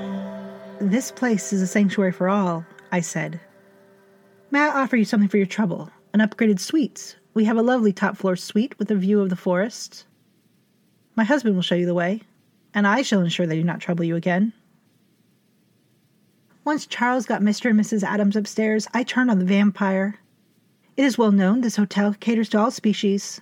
This 0.90 1.10
place 1.10 1.50
is 1.50 1.62
a 1.62 1.66
sanctuary 1.66 2.12
for 2.12 2.28
all, 2.28 2.62
I 2.92 3.00
said. 3.00 3.40
May 4.50 4.60
I 4.60 4.82
offer 4.82 4.98
you 4.98 5.06
something 5.06 5.30
for 5.30 5.38
your 5.38 5.46
trouble? 5.46 5.88
An 6.12 6.20
upgraded 6.20 6.60
suite. 6.60 7.16
We 7.32 7.46
have 7.46 7.56
a 7.56 7.62
lovely 7.62 7.90
top 7.90 8.18
floor 8.18 8.36
suite 8.36 8.78
with 8.78 8.90
a 8.90 8.94
view 8.94 9.22
of 9.22 9.30
the 9.30 9.34
forest. 9.34 10.04
My 11.16 11.24
husband 11.24 11.54
will 11.54 11.62
show 11.62 11.74
you 11.74 11.86
the 11.86 11.94
way, 11.94 12.20
and 12.74 12.86
I 12.86 13.00
shall 13.00 13.22
ensure 13.22 13.46
they 13.46 13.56
do 13.56 13.64
not 13.64 13.80
trouble 13.80 14.04
you 14.04 14.14
again. 14.14 14.52
Once 16.66 16.84
Charles 16.84 17.24
got 17.24 17.40
Mr. 17.40 17.70
and 17.70 17.80
Mrs. 17.80 18.02
Adams 18.02 18.36
upstairs, 18.36 18.86
I 18.92 19.04
turned 19.04 19.30
on 19.30 19.38
the 19.38 19.46
vampire. 19.46 20.20
It 20.98 21.04
is 21.04 21.16
well 21.16 21.32
known 21.32 21.62
this 21.62 21.76
hotel 21.76 22.14
caters 22.20 22.50
to 22.50 22.58
all 22.58 22.70
species. 22.70 23.40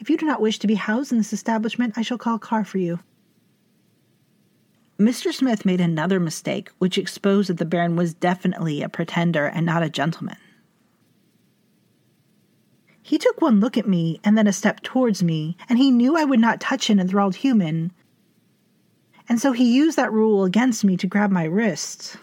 If 0.00 0.10
you 0.10 0.16
do 0.16 0.26
not 0.26 0.40
wish 0.40 0.58
to 0.58 0.66
be 0.66 0.74
housed 0.74 1.12
in 1.12 1.18
this 1.18 1.32
establishment, 1.32 1.96
I 1.96 2.02
shall 2.02 2.18
call 2.18 2.34
a 2.34 2.40
car 2.40 2.64
for 2.64 2.78
you. 2.78 2.98
Mr. 4.98 5.32
Smith 5.32 5.64
made 5.64 5.80
another 5.80 6.18
mistake, 6.18 6.70
which 6.78 6.98
exposed 6.98 7.48
that 7.48 7.58
the 7.58 7.64
Baron 7.64 7.94
was 7.94 8.14
definitely 8.14 8.82
a 8.82 8.88
pretender 8.88 9.46
and 9.46 9.64
not 9.64 9.82
a 9.82 9.88
gentleman. 9.88 10.36
He 13.00 13.16
took 13.16 13.40
one 13.40 13.60
look 13.60 13.78
at 13.78 13.86
me 13.86 14.20
and 14.24 14.36
then 14.36 14.48
a 14.48 14.52
step 14.52 14.82
towards 14.82 15.22
me, 15.22 15.56
and 15.68 15.78
he 15.78 15.92
knew 15.92 16.16
I 16.16 16.24
would 16.24 16.40
not 16.40 16.60
touch 16.60 16.90
an 16.90 16.98
enthralled 16.98 17.36
human, 17.36 17.92
and 19.28 19.40
so 19.40 19.52
he 19.52 19.72
used 19.72 19.96
that 19.96 20.12
rule 20.12 20.44
against 20.44 20.84
me 20.84 20.96
to 20.96 21.06
grab 21.06 21.30
my 21.30 21.44
wrist. 21.44 22.16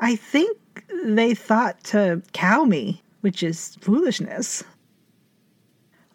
I 0.00 0.16
think 0.16 0.56
they 1.04 1.34
thought 1.34 1.84
to 1.84 2.22
cow 2.32 2.64
me, 2.64 3.02
which 3.20 3.42
is 3.42 3.76
foolishness. 3.80 4.64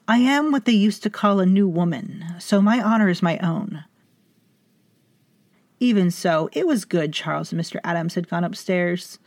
I 0.08 0.17
am 0.17 0.52
what 0.52 0.65
they 0.65 0.71
used 0.73 1.04
to 1.04 1.10
call 1.10 1.39
a 1.39 1.45
new 1.45 1.67
woman, 1.67 2.26
so 2.39 2.62
my 2.62 2.82
honor 2.82 3.10
is 3.10 3.21
my 3.21 3.38
own. 3.38 3.84
Even 5.84 6.12
so, 6.12 6.50
it 6.54 6.65
was 6.65 6.86
good 6.86 7.12
Charles 7.12 7.52
and 7.52 7.60
Mr. 7.60 7.78
Adams 7.84 8.15
had 8.15 8.30
gone 8.30 8.46
upstairs. 8.46 9.19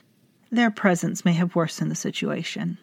Their 0.51 0.71
presence 0.71 1.23
may 1.23 1.35
have 1.35 1.55
worsened 1.55 1.91
the 1.91 1.95
situation. 1.95 2.79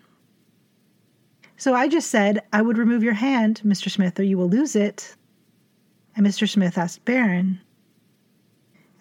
So 1.57 1.73
I 1.73 1.87
just 1.87 2.11
said, 2.11 2.43
I 2.53 2.61
would 2.61 2.77
remove 2.77 3.01
your 3.01 3.15
hand, 3.15 3.63
Mr. 3.65 3.89
Smith, 3.89 4.19
or 4.19 4.23
you 4.23 4.37
will 4.37 4.47
lose 4.47 4.75
it. 4.75 5.15
And 6.15 6.23
Mr. 6.23 6.47
Smith 6.47 6.77
asked 6.77 7.03
Baron. 7.03 7.61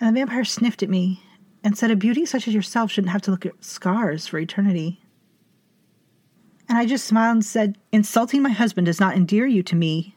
And 0.01 0.17
the 0.17 0.21
vampire 0.21 0.43
sniffed 0.43 0.83
at 0.83 0.89
me 0.89 1.23
and 1.63 1.77
said, 1.77 1.91
A 1.91 1.95
beauty 1.95 2.25
such 2.25 2.49
as 2.49 2.55
yourself 2.55 2.91
shouldn't 2.91 3.13
have 3.13 3.21
to 3.23 3.31
look 3.31 3.45
at 3.45 3.63
scars 3.63 4.27
for 4.27 4.39
eternity. 4.39 5.03
And 6.71 6.79
I 6.79 6.87
just 6.87 7.05
smiled 7.05 7.35
and 7.35 7.45
said, 7.45 7.77
Insulting 7.93 8.41
my 8.41 8.49
husband 8.49 8.87
does 8.87 9.01
not 9.01 9.17
endear 9.17 9.47
you 9.47 9.63
to 9.65 9.77
me. 9.77 10.17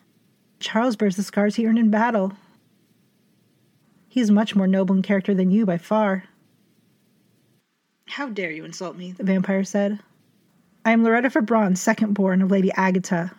Charles 0.61 0.95
bears 0.95 1.17
the 1.17 1.23
scars 1.23 1.55
he 1.55 1.67
earned 1.67 1.77
in 1.77 1.91
battle. 1.91 2.31
He 4.15 4.21
is 4.21 4.31
much 4.31 4.55
more 4.55 4.65
noble 4.65 4.95
in 4.95 5.01
character 5.01 5.33
than 5.33 5.51
you 5.51 5.65
by 5.65 5.77
far. 5.77 6.23
How 8.07 8.29
dare 8.29 8.49
you 8.49 8.63
insult 8.63 8.95
me? 8.95 9.11
the 9.11 9.25
vampire 9.25 9.65
said. 9.65 9.99
I 10.85 10.91
am 10.91 11.03
Loretta 11.03 11.29
Fabron, 11.29 11.77
second 11.77 12.13
born 12.13 12.41
of 12.41 12.49
Lady 12.49 12.71
Agatha, 12.77 13.35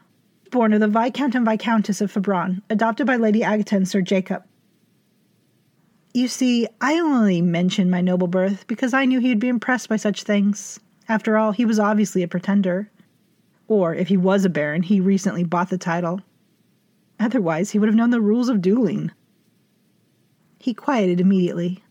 born 0.50 0.74
of 0.74 0.80
the 0.80 0.86
Viscount 0.86 1.34
and 1.34 1.46
Viscountess 1.46 2.02
of 2.02 2.12
Fabron, 2.12 2.60
adopted 2.68 3.06
by 3.06 3.16
Lady 3.16 3.42
Agatha 3.42 3.74
and 3.74 3.88
Sir 3.88 4.02
Jacob. 4.02 4.44
You 6.12 6.28
see, 6.28 6.68
I 6.82 6.98
only 7.00 7.40
mentioned 7.40 7.90
my 7.90 8.02
noble 8.02 8.28
birth 8.28 8.66
because 8.66 8.92
I 8.92 9.06
knew 9.06 9.18
he 9.18 9.30
would 9.30 9.40
be 9.40 9.48
impressed 9.48 9.88
by 9.88 9.96
such 9.96 10.24
things. 10.24 10.78
After 11.08 11.38
all, 11.38 11.52
he 11.52 11.64
was 11.64 11.78
obviously 11.78 12.22
a 12.22 12.28
pretender. 12.28 12.90
Or, 13.66 13.94
if 13.94 14.08
he 14.08 14.18
was 14.18 14.44
a 14.44 14.50
baron, 14.50 14.82
he 14.82 15.00
recently 15.00 15.42
bought 15.42 15.70
the 15.70 15.78
title. 15.78 16.20
Otherwise, 17.18 17.70
he 17.70 17.78
would 17.78 17.88
have 17.88 17.96
known 17.96 18.10
the 18.10 18.20
rules 18.20 18.50
of 18.50 18.60
dueling. 18.60 19.10
He 20.66 20.74
quieted 20.74 21.20
immediately. 21.20 21.84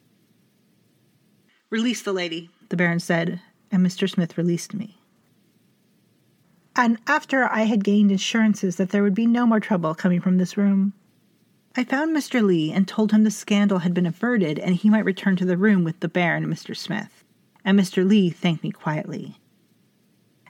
Release 1.70 2.02
the 2.02 2.12
lady, 2.12 2.50
the 2.68 2.76
baron 2.76 3.00
said, 3.00 3.40
and 3.72 3.82
Mr. 3.82 4.10
Smith 4.10 4.38
released 4.38 4.74
me. 4.74 5.00
And 6.76 6.98
after 7.08 7.46
I 7.46 7.62
had 7.62 7.86
gained 7.86 8.12
assurances 8.12 8.76
that 8.76 8.90
there 8.90 9.02
would 9.02 9.16
be 9.16 9.28
no 9.28 9.48
more 9.48 9.62
trouble 9.62 9.96
coming 9.96 10.20
from 10.20 10.40
this 10.40 10.58
room, 10.58 10.92
I 11.78 11.86
found 11.86 12.14
Mr. 12.14 12.44
Lee 12.44 12.74
and 12.74 12.86
told 12.86 13.14
him 13.14 13.24
the 13.24 13.32
scandal 13.32 13.80
had 13.80 13.94
been 13.94 14.06
averted 14.06 14.60
and 14.60 14.76
he 14.76 14.90
might 14.90 15.06
return 15.06 15.38
to 15.38 15.46
the 15.46 15.56
room 15.56 15.86
with 15.86 16.02
the 16.02 16.10
Baron 16.10 16.44
and 16.44 16.54
Mr. 16.54 16.76
Smith. 16.76 17.24
And 17.64 17.80
Mr. 17.80 18.06
Lee 18.06 18.30
thanked 18.30 18.62
me 18.62 18.72
quietly. 18.72 19.40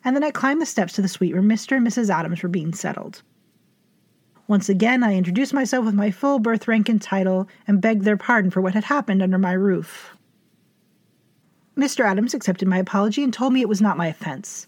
And 0.03 0.15
then 0.15 0.23
I 0.23 0.31
climbed 0.31 0.63
the 0.63 0.65
steps 0.65 0.93
to 0.93 1.03
the 1.03 1.07
suite 1.07 1.33
where 1.33 1.43
Mr. 1.43 1.77
and 1.77 1.85
Mrs. 1.85 2.09
Adams 2.09 2.41
were 2.41 2.49
being 2.49 2.73
settled. 2.73 3.21
Once 4.47 4.69
again, 4.69 5.03
I 5.03 5.15
introduced 5.15 5.53
myself 5.53 5.85
with 5.85 5.95
my 5.95 6.11
full 6.11 6.37
birth 6.37 6.67
rank 6.67 6.87
and 6.87 7.01
title 7.01 7.47
and 7.67 7.81
begged 7.81 8.03
their 8.03 8.17
pardon 8.17 8.51
for 8.51 8.61
what 8.61 8.75
had 8.75 8.83
happened 8.83 9.23
under 9.23 9.39
my 9.39 9.53
roof. 9.53 10.15
Mr. 11.75 12.05
Adams 12.05 12.33
accepted 12.33 12.67
my 12.67 12.77
apology 12.77 13.23
and 13.23 13.33
told 13.33 13.53
me 13.53 13.61
it 13.61 13.69
was 13.69 13.81
not 13.81 13.97
my 13.97 14.07
offense, 14.07 14.67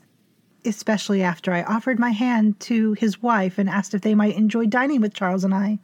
especially 0.65 1.21
after 1.21 1.53
I 1.53 1.63
offered 1.63 1.99
my 1.99 2.09
hand 2.09 2.59
to 2.61 2.93
his 2.93 3.21
wife 3.21 3.57
and 3.57 3.69
asked 3.69 3.93
if 3.93 4.01
they 4.01 4.15
might 4.15 4.35
enjoy 4.35 4.65
dining 4.65 4.99
with 4.99 5.13
Charles 5.13 5.43
and 5.43 5.53
I. 5.53 5.79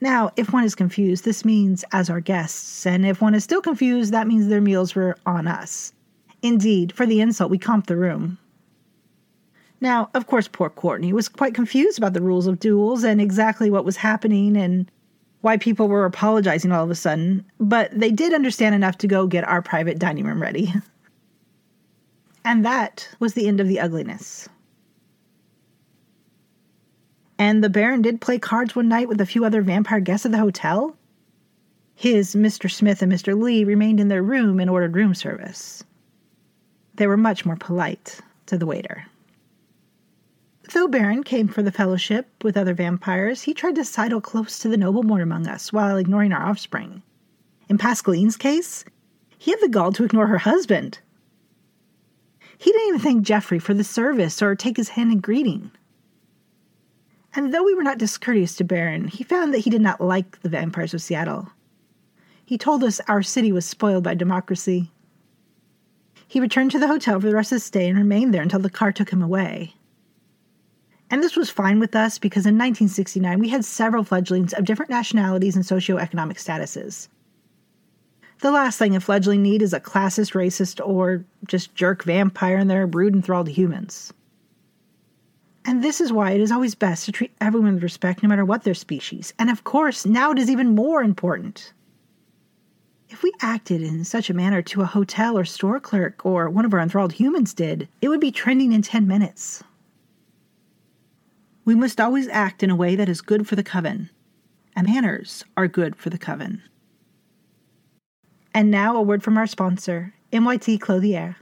Now, 0.00 0.30
if 0.36 0.52
one 0.52 0.64
is 0.64 0.74
confused, 0.74 1.24
this 1.24 1.44
means 1.44 1.84
as 1.92 2.08
our 2.08 2.20
guests, 2.20 2.86
and 2.86 3.04
if 3.04 3.20
one 3.20 3.34
is 3.34 3.44
still 3.44 3.60
confused, 3.60 4.12
that 4.12 4.26
means 4.26 4.48
their 4.48 4.60
meals 4.60 4.94
were 4.94 5.16
on 5.26 5.46
us. 5.46 5.92
Indeed, 6.40 6.92
for 6.92 7.04
the 7.04 7.20
insult, 7.20 7.50
we 7.50 7.58
comped 7.58 7.86
the 7.86 7.96
room. 7.96 8.38
Now, 9.82 10.10
of 10.14 10.28
course, 10.28 10.46
poor 10.46 10.70
Courtney 10.70 11.12
was 11.12 11.28
quite 11.28 11.54
confused 11.54 11.98
about 11.98 12.12
the 12.12 12.22
rules 12.22 12.46
of 12.46 12.60
duels 12.60 13.02
and 13.02 13.20
exactly 13.20 13.68
what 13.68 13.84
was 13.84 13.96
happening 13.96 14.56
and 14.56 14.88
why 15.40 15.56
people 15.56 15.88
were 15.88 16.04
apologizing 16.04 16.70
all 16.70 16.84
of 16.84 16.90
a 16.90 16.94
sudden, 16.94 17.44
but 17.58 17.90
they 17.90 18.12
did 18.12 18.32
understand 18.32 18.76
enough 18.76 18.96
to 18.98 19.08
go 19.08 19.26
get 19.26 19.42
our 19.42 19.60
private 19.60 19.98
dining 19.98 20.24
room 20.24 20.40
ready. 20.40 20.72
and 22.44 22.64
that 22.64 23.08
was 23.18 23.34
the 23.34 23.48
end 23.48 23.58
of 23.58 23.66
the 23.66 23.80
ugliness. 23.80 24.48
And 27.36 27.64
the 27.64 27.68
Baron 27.68 28.02
did 28.02 28.20
play 28.20 28.38
cards 28.38 28.76
one 28.76 28.88
night 28.88 29.08
with 29.08 29.20
a 29.20 29.26
few 29.26 29.44
other 29.44 29.62
vampire 29.62 29.98
guests 29.98 30.24
at 30.24 30.30
the 30.30 30.38
hotel. 30.38 30.96
His 31.96 32.36
Mr. 32.36 32.70
Smith 32.70 33.02
and 33.02 33.12
Mr. 33.12 33.36
Lee 33.36 33.64
remained 33.64 33.98
in 33.98 34.06
their 34.06 34.22
room 34.22 34.60
and 34.60 34.70
ordered 34.70 34.94
room 34.94 35.12
service. 35.12 35.82
They 36.94 37.08
were 37.08 37.16
much 37.16 37.44
more 37.44 37.56
polite 37.56 38.20
to 38.46 38.56
the 38.56 38.66
waiter. 38.66 39.06
Though 40.72 40.88
Baron 40.88 41.22
came 41.22 41.48
for 41.48 41.62
the 41.62 41.70
fellowship 41.70 42.30
with 42.42 42.56
other 42.56 42.72
vampires, 42.72 43.42
he 43.42 43.52
tried 43.52 43.74
to 43.74 43.84
sidle 43.84 44.22
close 44.22 44.58
to 44.60 44.68
the 44.68 44.78
nobleborn 44.78 45.20
among 45.20 45.46
us 45.46 45.70
while 45.70 45.98
ignoring 45.98 46.32
our 46.32 46.48
offspring. 46.48 47.02
In 47.68 47.76
Pascaline's 47.76 48.38
case, 48.38 48.82
he 49.36 49.50
had 49.50 49.60
the 49.60 49.68
gall 49.68 49.92
to 49.92 50.04
ignore 50.04 50.28
her 50.28 50.38
husband. 50.38 51.00
He 52.56 52.72
didn't 52.72 52.88
even 52.88 53.00
thank 53.00 53.22
Geoffrey 53.22 53.58
for 53.58 53.74
the 53.74 53.84
service 53.84 54.40
or 54.40 54.54
take 54.54 54.78
his 54.78 54.90
hand 54.90 55.12
in 55.12 55.20
greeting. 55.20 55.72
And 57.34 57.52
though 57.52 57.64
we 57.64 57.74
were 57.74 57.82
not 57.82 57.98
discourteous 57.98 58.56
to 58.56 58.64
Baron, 58.64 59.08
he 59.08 59.24
found 59.24 59.52
that 59.52 59.58
he 59.60 59.70
did 59.70 59.82
not 59.82 60.00
like 60.00 60.40
the 60.40 60.48
vampires 60.48 60.94
of 60.94 61.02
Seattle. 61.02 61.50
He 62.46 62.56
told 62.56 62.82
us 62.82 62.98
our 63.08 63.22
city 63.22 63.52
was 63.52 63.66
spoiled 63.66 64.04
by 64.04 64.14
democracy. 64.14 64.90
He 66.26 66.40
returned 66.40 66.70
to 66.70 66.78
the 66.78 66.88
hotel 66.88 67.20
for 67.20 67.26
the 67.26 67.34
rest 67.34 67.52
of 67.52 67.56
his 67.56 67.64
stay 67.64 67.90
and 67.90 67.98
remained 67.98 68.32
there 68.32 68.42
until 68.42 68.60
the 68.60 68.70
car 68.70 68.90
took 68.90 69.10
him 69.10 69.20
away. 69.20 69.74
And 71.12 71.22
this 71.22 71.36
was 71.36 71.50
fine 71.50 71.78
with 71.78 71.94
us 71.94 72.18
because 72.18 72.46
in 72.46 72.54
1969 72.54 73.38
we 73.38 73.50
had 73.50 73.66
several 73.66 74.02
fledglings 74.02 74.54
of 74.54 74.64
different 74.64 74.90
nationalities 74.90 75.54
and 75.54 75.62
socioeconomic 75.62 76.38
statuses. 76.38 77.08
The 78.40 78.50
last 78.50 78.78
thing 78.78 78.96
a 78.96 79.00
fledgling 79.00 79.42
need 79.42 79.60
is 79.60 79.74
a 79.74 79.78
classist, 79.78 80.32
racist, 80.32 80.84
or 80.84 81.22
just 81.46 81.74
jerk 81.74 82.02
vampire 82.02 82.56
in 82.56 82.68
their 82.68 82.86
brood 82.86 83.14
enthralled 83.14 83.48
humans. 83.48 84.14
And 85.66 85.84
this 85.84 86.00
is 86.00 86.14
why 86.14 86.30
it 86.30 86.40
is 86.40 86.50
always 86.50 86.74
best 86.74 87.04
to 87.04 87.12
treat 87.12 87.32
everyone 87.42 87.74
with 87.74 87.82
respect 87.82 88.22
no 88.22 88.28
matter 88.30 88.46
what 88.46 88.64
their 88.64 88.72
species. 88.72 89.34
And 89.38 89.50
of 89.50 89.64
course, 89.64 90.06
now 90.06 90.32
it 90.32 90.38
is 90.38 90.48
even 90.48 90.74
more 90.74 91.02
important. 91.02 91.74
If 93.10 93.22
we 93.22 93.32
acted 93.42 93.82
in 93.82 94.02
such 94.04 94.30
a 94.30 94.34
manner 94.34 94.62
to 94.62 94.80
a 94.80 94.86
hotel 94.86 95.36
or 95.36 95.44
store 95.44 95.78
clerk 95.78 96.24
or 96.24 96.48
one 96.48 96.64
of 96.64 96.72
our 96.72 96.80
enthralled 96.80 97.12
humans 97.12 97.52
did, 97.52 97.86
it 98.00 98.08
would 98.08 98.18
be 98.18 98.32
trending 98.32 98.72
in 98.72 98.80
10 98.80 99.06
minutes. 99.06 99.62
We 101.64 101.74
must 101.76 102.00
always 102.00 102.26
act 102.28 102.62
in 102.62 102.70
a 102.70 102.76
way 102.76 102.96
that 102.96 103.08
is 103.08 103.20
good 103.20 103.46
for 103.46 103.54
the 103.54 103.62
coven, 103.62 104.10
and 104.74 104.88
manners 104.88 105.44
are 105.56 105.68
good 105.68 105.94
for 105.94 106.10
the 106.10 106.18
coven. 106.18 106.62
And 108.52 108.70
now 108.70 108.96
a 108.96 109.02
word 109.02 109.22
from 109.22 109.38
our 109.38 109.46
sponsor, 109.46 110.12
MYT 110.32 110.80
Clothier. 110.80 111.36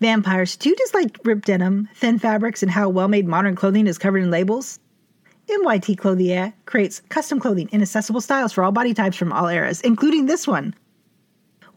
Vampires, 0.00 0.56
do 0.56 0.68
you 0.68 0.76
dislike 0.76 1.18
ripped 1.24 1.46
denim, 1.46 1.88
thin 1.94 2.18
fabrics, 2.18 2.62
and 2.62 2.70
how 2.72 2.88
well 2.88 3.08
made 3.08 3.28
modern 3.28 3.54
clothing 3.54 3.86
is 3.86 3.98
covered 3.98 4.22
in 4.22 4.30
labels? 4.30 4.80
MYT 5.48 5.96
Clothier 5.96 6.52
creates 6.66 7.02
custom 7.08 7.38
clothing 7.38 7.68
in 7.70 7.80
accessible 7.80 8.20
styles 8.20 8.52
for 8.52 8.64
all 8.64 8.72
body 8.72 8.92
types 8.92 9.16
from 9.16 9.32
all 9.32 9.46
eras, 9.46 9.80
including 9.82 10.26
this 10.26 10.44
one. 10.46 10.74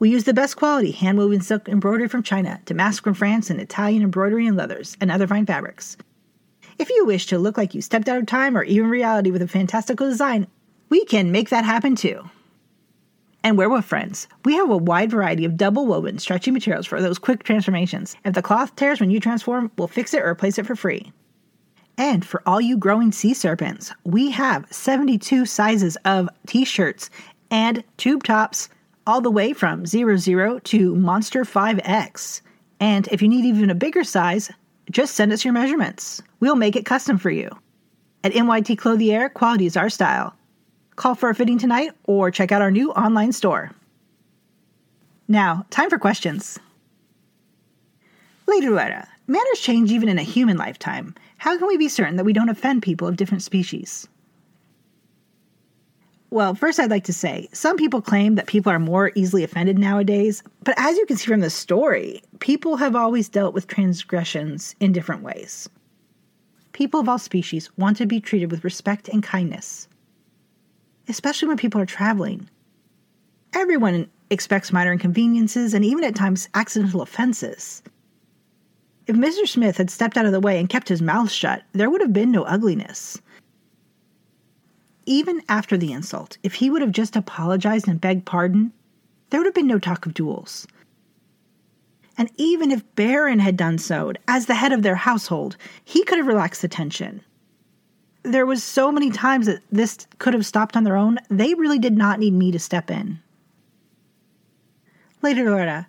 We 0.00 0.10
use 0.10 0.24
the 0.24 0.34
best 0.34 0.56
quality 0.56 0.90
hand 0.90 1.18
woven 1.18 1.40
silk 1.40 1.68
embroidery 1.68 2.08
from 2.08 2.24
China, 2.24 2.60
damask 2.64 3.04
from 3.04 3.14
France, 3.14 3.48
and 3.48 3.60
Italian 3.60 4.02
embroidery 4.02 4.46
and 4.46 4.56
leathers, 4.56 4.96
and 5.00 5.10
other 5.10 5.28
fine 5.28 5.46
fabrics. 5.46 5.96
If 6.80 6.88
you 6.88 7.04
wish 7.04 7.26
to 7.26 7.38
look 7.38 7.58
like 7.58 7.74
you 7.74 7.82
stepped 7.82 8.08
out 8.08 8.16
of 8.16 8.24
time 8.24 8.56
or 8.56 8.64
even 8.64 8.88
reality 8.88 9.30
with 9.30 9.42
a 9.42 9.46
fantastical 9.46 10.08
design, 10.08 10.46
we 10.88 11.04
can 11.04 11.30
make 11.30 11.50
that 11.50 11.66
happen 11.66 11.94
too 11.94 12.30
and 13.44 13.58
werewolf 13.58 13.84
friends. 13.84 14.26
We 14.46 14.54
have 14.54 14.70
a 14.70 14.78
wide 14.78 15.10
variety 15.10 15.44
of 15.44 15.58
double 15.58 15.86
woven 15.86 16.18
stretchy 16.18 16.50
materials 16.50 16.86
for 16.86 17.02
those 17.02 17.18
quick 17.18 17.42
transformations. 17.42 18.16
If 18.24 18.32
the 18.32 18.40
cloth 18.40 18.76
tears 18.76 18.98
when 18.98 19.10
you 19.10 19.20
transform, 19.20 19.70
we'll 19.76 19.88
fix 19.88 20.14
it 20.14 20.22
or 20.22 20.30
replace 20.30 20.58
it 20.58 20.64
for 20.64 20.74
free. 20.74 21.12
And 21.98 22.24
for 22.24 22.42
all 22.46 22.62
you 22.62 22.78
growing 22.78 23.12
sea 23.12 23.34
serpents, 23.34 23.92
we 24.04 24.30
have 24.30 24.66
72 24.70 25.44
sizes 25.44 25.98
of 26.06 26.30
t 26.46 26.64
shirts 26.64 27.10
and 27.50 27.84
tube 27.98 28.24
tops, 28.24 28.70
all 29.06 29.20
the 29.20 29.30
way 29.30 29.52
from 29.52 29.84
00 29.84 30.60
to 30.60 30.94
Monster 30.94 31.44
5X. 31.44 32.40
And 32.80 33.06
if 33.08 33.20
you 33.20 33.28
need 33.28 33.44
even 33.44 33.68
a 33.68 33.74
bigger 33.74 34.02
size, 34.02 34.50
just 34.90 35.14
send 35.14 35.32
us 35.32 35.44
your 35.44 35.54
measurements. 35.54 36.20
We'll 36.40 36.56
make 36.56 36.76
it 36.76 36.84
custom 36.84 37.16
for 37.16 37.30
you. 37.30 37.48
At 38.24 38.32
MYT 38.32 38.76
Clothier, 38.76 39.28
quality 39.30 39.66
is 39.66 39.76
our 39.76 39.88
style. 39.88 40.34
Call 40.96 41.14
for 41.14 41.30
a 41.30 41.34
fitting 41.34 41.58
tonight 41.58 41.92
or 42.04 42.30
check 42.30 42.52
out 42.52 42.60
our 42.60 42.70
new 42.70 42.92
online 42.92 43.32
store. 43.32 43.70
Now, 45.28 45.64
time 45.70 45.88
for 45.88 45.98
questions. 45.98 46.58
Lady 48.46 48.68
Loretta, 48.68 49.06
manners 49.28 49.60
change 49.60 49.92
even 49.92 50.08
in 50.08 50.18
a 50.18 50.22
human 50.22 50.56
lifetime. 50.56 51.14
How 51.38 51.56
can 51.56 51.68
we 51.68 51.76
be 51.76 51.88
certain 51.88 52.16
that 52.16 52.24
we 52.24 52.32
don't 52.32 52.48
offend 52.48 52.82
people 52.82 53.06
of 53.06 53.16
different 53.16 53.42
species? 53.42 54.08
Well, 56.30 56.54
first, 56.54 56.78
I'd 56.78 56.90
like 56.90 57.04
to 57.04 57.12
say 57.12 57.48
some 57.52 57.76
people 57.76 58.00
claim 58.00 58.36
that 58.36 58.46
people 58.46 58.72
are 58.72 58.78
more 58.78 59.10
easily 59.14 59.42
offended 59.42 59.78
nowadays, 59.78 60.42
but 60.64 60.74
as 60.78 60.96
you 60.96 61.04
can 61.06 61.16
see 61.16 61.26
from 61.26 61.40
the 61.40 61.50
story, 61.50 62.22
people 62.38 62.76
have 62.76 62.94
always 62.94 63.28
dealt 63.28 63.52
with 63.52 63.66
transgressions 63.66 64.76
in 64.78 64.92
different 64.92 65.22
ways. 65.22 65.68
People 66.72 67.00
of 67.00 67.08
all 67.08 67.18
species 67.18 67.76
want 67.76 67.96
to 67.96 68.06
be 68.06 68.20
treated 68.20 68.50
with 68.50 68.64
respect 68.64 69.08
and 69.08 69.22
kindness 69.22 69.88
especially 71.10 71.48
when 71.48 71.56
people 71.56 71.80
are 71.80 71.86
traveling. 71.86 72.48
Everyone 73.52 74.08
expects 74.30 74.72
minor 74.72 74.92
inconveniences 74.92 75.74
and 75.74 75.84
even 75.84 76.04
at 76.04 76.14
times 76.14 76.48
accidental 76.54 77.02
offenses. 77.02 77.82
If 79.06 79.16
Mr. 79.16 79.46
Smith 79.46 79.76
had 79.76 79.90
stepped 79.90 80.16
out 80.16 80.26
of 80.26 80.32
the 80.32 80.40
way 80.40 80.58
and 80.58 80.68
kept 80.68 80.88
his 80.88 81.02
mouth 81.02 81.30
shut, 81.30 81.64
there 81.72 81.90
would 81.90 82.00
have 82.00 82.12
been 82.12 82.30
no 82.30 82.44
ugliness. 82.44 83.20
Even 85.10 85.42
after 85.48 85.76
the 85.76 85.92
insult, 85.92 86.38
if 86.44 86.54
he 86.54 86.70
would 86.70 86.82
have 86.82 86.92
just 86.92 87.16
apologized 87.16 87.88
and 87.88 88.00
begged 88.00 88.24
pardon, 88.24 88.72
there 89.30 89.40
would 89.40 89.46
have 89.46 89.54
been 89.54 89.66
no 89.66 89.80
talk 89.80 90.06
of 90.06 90.14
duels. 90.14 90.68
And 92.16 92.30
even 92.36 92.70
if 92.70 92.94
Baron 92.94 93.40
had 93.40 93.56
done 93.56 93.78
so, 93.78 94.12
as 94.28 94.46
the 94.46 94.54
head 94.54 94.72
of 94.72 94.82
their 94.82 94.94
household, 94.94 95.56
he 95.84 96.04
could 96.04 96.18
have 96.18 96.28
relaxed 96.28 96.62
the 96.62 96.68
tension 96.68 97.22
there 98.22 98.46
was 98.46 98.62
so 98.62 98.92
many 98.92 99.10
times 99.10 99.46
that 99.46 99.62
this 99.70 100.06
could 100.18 100.34
have 100.34 100.46
stopped 100.46 100.76
on 100.76 100.84
their 100.84 100.96
own. 100.96 101.18
They 101.28 101.54
really 101.54 101.78
did 101.78 101.96
not 101.96 102.18
need 102.18 102.34
me 102.34 102.50
to 102.52 102.58
step 102.58 102.90
in. 102.90 103.18
Later, 105.22 105.50
Loretta, 105.50 105.86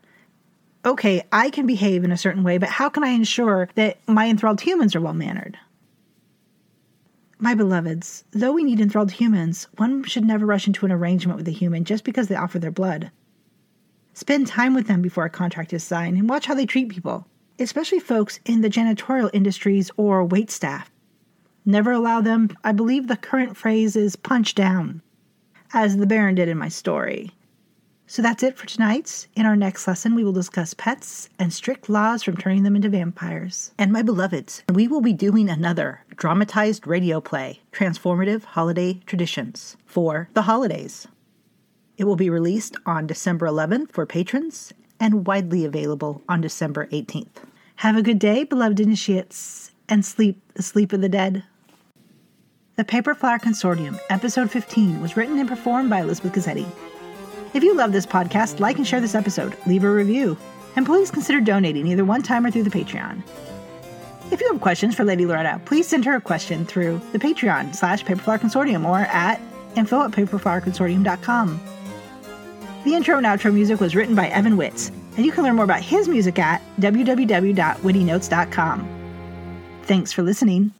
okay, 0.85 1.23
I 1.31 1.49
can 1.49 1.67
behave 1.67 2.03
in 2.03 2.11
a 2.11 2.17
certain 2.17 2.43
way, 2.43 2.57
but 2.57 2.69
how 2.69 2.89
can 2.89 3.03
I 3.03 3.09
ensure 3.09 3.69
that 3.75 3.97
my 4.07 4.27
enthralled 4.27 4.61
humans 4.61 4.95
are 4.95 5.01
well 5.01 5.13
mannered? 5.13 5.57
My 7.43 7.55
beloveds, 7.55 8.23
though 8.29 8.51
we 8.51 8.63
need 8.63 8.79
enthralled 8.79 9.13
humans, 9.13 9.67
one 9.77 10.03
should 10.03 10.23
never 10.23 10.45
rush 10.45 10.67
into 10.67 10.85
an 10.85 10.91
arrangement 10.91 11.37
with 11.37 11.47
a 11.47 11.51
human 11.51 11.85
just 11.85 12.03
because 12.03 12.27
they 12.27 12.35
offer 12.35 12.59
their 12.59 12.69
blood. 12.69 13.09
Spend 14.13 14.45
time 14.45 14.75
with 14.75 14.85
them 14.85 15.01
before 15.01 15.25
a 15.25 15.29
contract 15.31 15.73
is 15.73 15.83
signed 15.83 16.19
and 16.19 16.29
watch 16.29 16.45
how 16.45 16.53
they 16.53 16.67
treat 16.67 16.89
people, 16.89 17.25
especially 17.57 17.99
folks 17.99 18.39
in 18.45 18.61
the 18.61 18.69
janitorial 18.69 19.31
industries 19.33 19.89
or 19.97 20.23
wait 20.23 20.51
staff. 20.51 20.91
Never 21.65 21.91
allow 21.91 22.21
them, 22.21 22.55
I 22.63 22.73
believe 22.73 23.07
the 23.07 23.17
current 23.17 23.57
phrase 23.57 23.95
is 23.95 24.15
punch 24.15 24.53
down, 24.53 25.01
as 25.73 25.97
the 25.97 26.05
Baron 26.05 26.35
did 26.35 26.47
in 26.47 26.59
my 26.59 26.69
story. 26.69 27.31
So 28.11 28.21
that's 28.21 28.43
it 28.43 28.57
for 28.57 28.65
tonight. 28.65 29.25
In 29.37 29.45
our 29.45 29.55
next 29.55 29.87
lesson, 29.87 30.15
we 30.15 30.25
will 30.25 30.33
discuss 30.33 30.73
pets 30.73 31.29
and 31.39 31.53
strict 31.53 31.87
laws 31.87 32.23
from 32.23 32.35
turning 32.35 32.63
them 32.63 32.75
into 32.75 32.89
vampires. 32.89 33.71
And 33.77 33.89
my 33.89 34.01
beloveds, 34.01 34.63
we 34.73 34.85
will 34.85 34.99
be 34.99 35.13
doing 35.13 35.49
another 35.49 36.03
dramatized 36.17 36.85
radio 36.85 37.21
play, 37.21 37.61
Transformative 37.71 38.43
Holiday 38.43 38.99
Traditions, 39.05 39.77
for 39.85 40.27
the 40.33 40.41
holidays. 40.41 41.07
It 41.95 42.03
will 42.03 42.17
be 42.17 42.29
released 42.29 42.75
on 42.85 43.07
December 43.07 43.47
11th 43.47 43.93
for 43.93 44.05
patrons 44.05 44.73
and 44.99 45.25
widely 45.25 45.63
available 45.63 46.21
on 46.27 46.41
December 46.41 46.87
18th. 46.87 47.45
Have 47.77 47.95
a 47.95 48.01
good 48.01 48.19
day, 48.19 48.43
beloved 48.43 48.81
initiates, 48.81 49.71
and 49.87 50.03
sleep 50.03 50.37
the 50.55 50.63
sleep 50.63 50.91
of 50.91 50.99
the 50.99 51.07
dead. 51.07 51.45
The 52.75 52.83
Paper 52.83 53.15
Flower 53.15 53.39
Consortium, 53.39 53.97
Episode 54.09 54.51
15, 54.51 55.01
was 55.01 55.15
written 55.15 55.39
and 55.39 55.47
performed 55.47 55.89
by 55.89 56.01
Elizabeth 56.01 56.33
Gazzetti. 56.33 56.69
If 57.53 57.63
you 57.63 57.75
love 57.75 57.91
this 57.91 58.05
podcast, 58.05 58.59
like 58.59 58.77
and 58.77 58.85
share 58.87 59.01
this 59.01 59.15
episode, 59.15 59.57
leave 59.65 59.83
a 59.83 59.91
review, 59.91 60.37
and 60.75 60.85
please 60.85 61.09
consider 61.11 61.41
donating 61.41 61.87
either 61.87 62.05
one 62.05 62.21
time 62.21 62.45
or 62.45 62.51
through 62.51 62.63
the 62.63 62.69
Patreon. 62.69 63.21
If 64.31 64.39
you 64.39 64.49
have 64.51 64.61
questions 64.61 64.95
for 64.95 65.03
Lady 65.03 65.25
Loretta, 65.25 65.59
please 65.65 65.87
send 65.87 66.05
her 66.05 66.15
a 66.15 66.21
question 66.21 66.65
through 66.65 67.01
the 67.11 67.19
Patreon 67.19 67.75
slash 67.75 68.05
Paperflower 68.05 68.39
Consortium 68.39 68.87
or 68.87 68.99
at 68.99 69.41
info 69.75 70.03
at 70.03 70.11
paperflowerconsortium.com. 70.11 71.59
The 72.85 72.95
intro 72.95 73.17
and 73.17 73.25
outro 73.25 73.53
music 73.53 73.81
was 73.81 73.95
written 73.95 74.15
by 74.15 74.29
Evan 74.29 74.57
Witz, 74.57 74.89
and 75.17 75.25
you 75.25 75.33
can 75.33 75.43
learn 75.43 75.57
more 75.57 75.65
about 75.65 75.81
his 75.81 76.07
music 76.07 76.39
at 76.39 76.61
www.wittynotes.com. 76.79 78.87
Thanks 79.83 80.13
for 80.13 80.23
listening. 80.23 80.71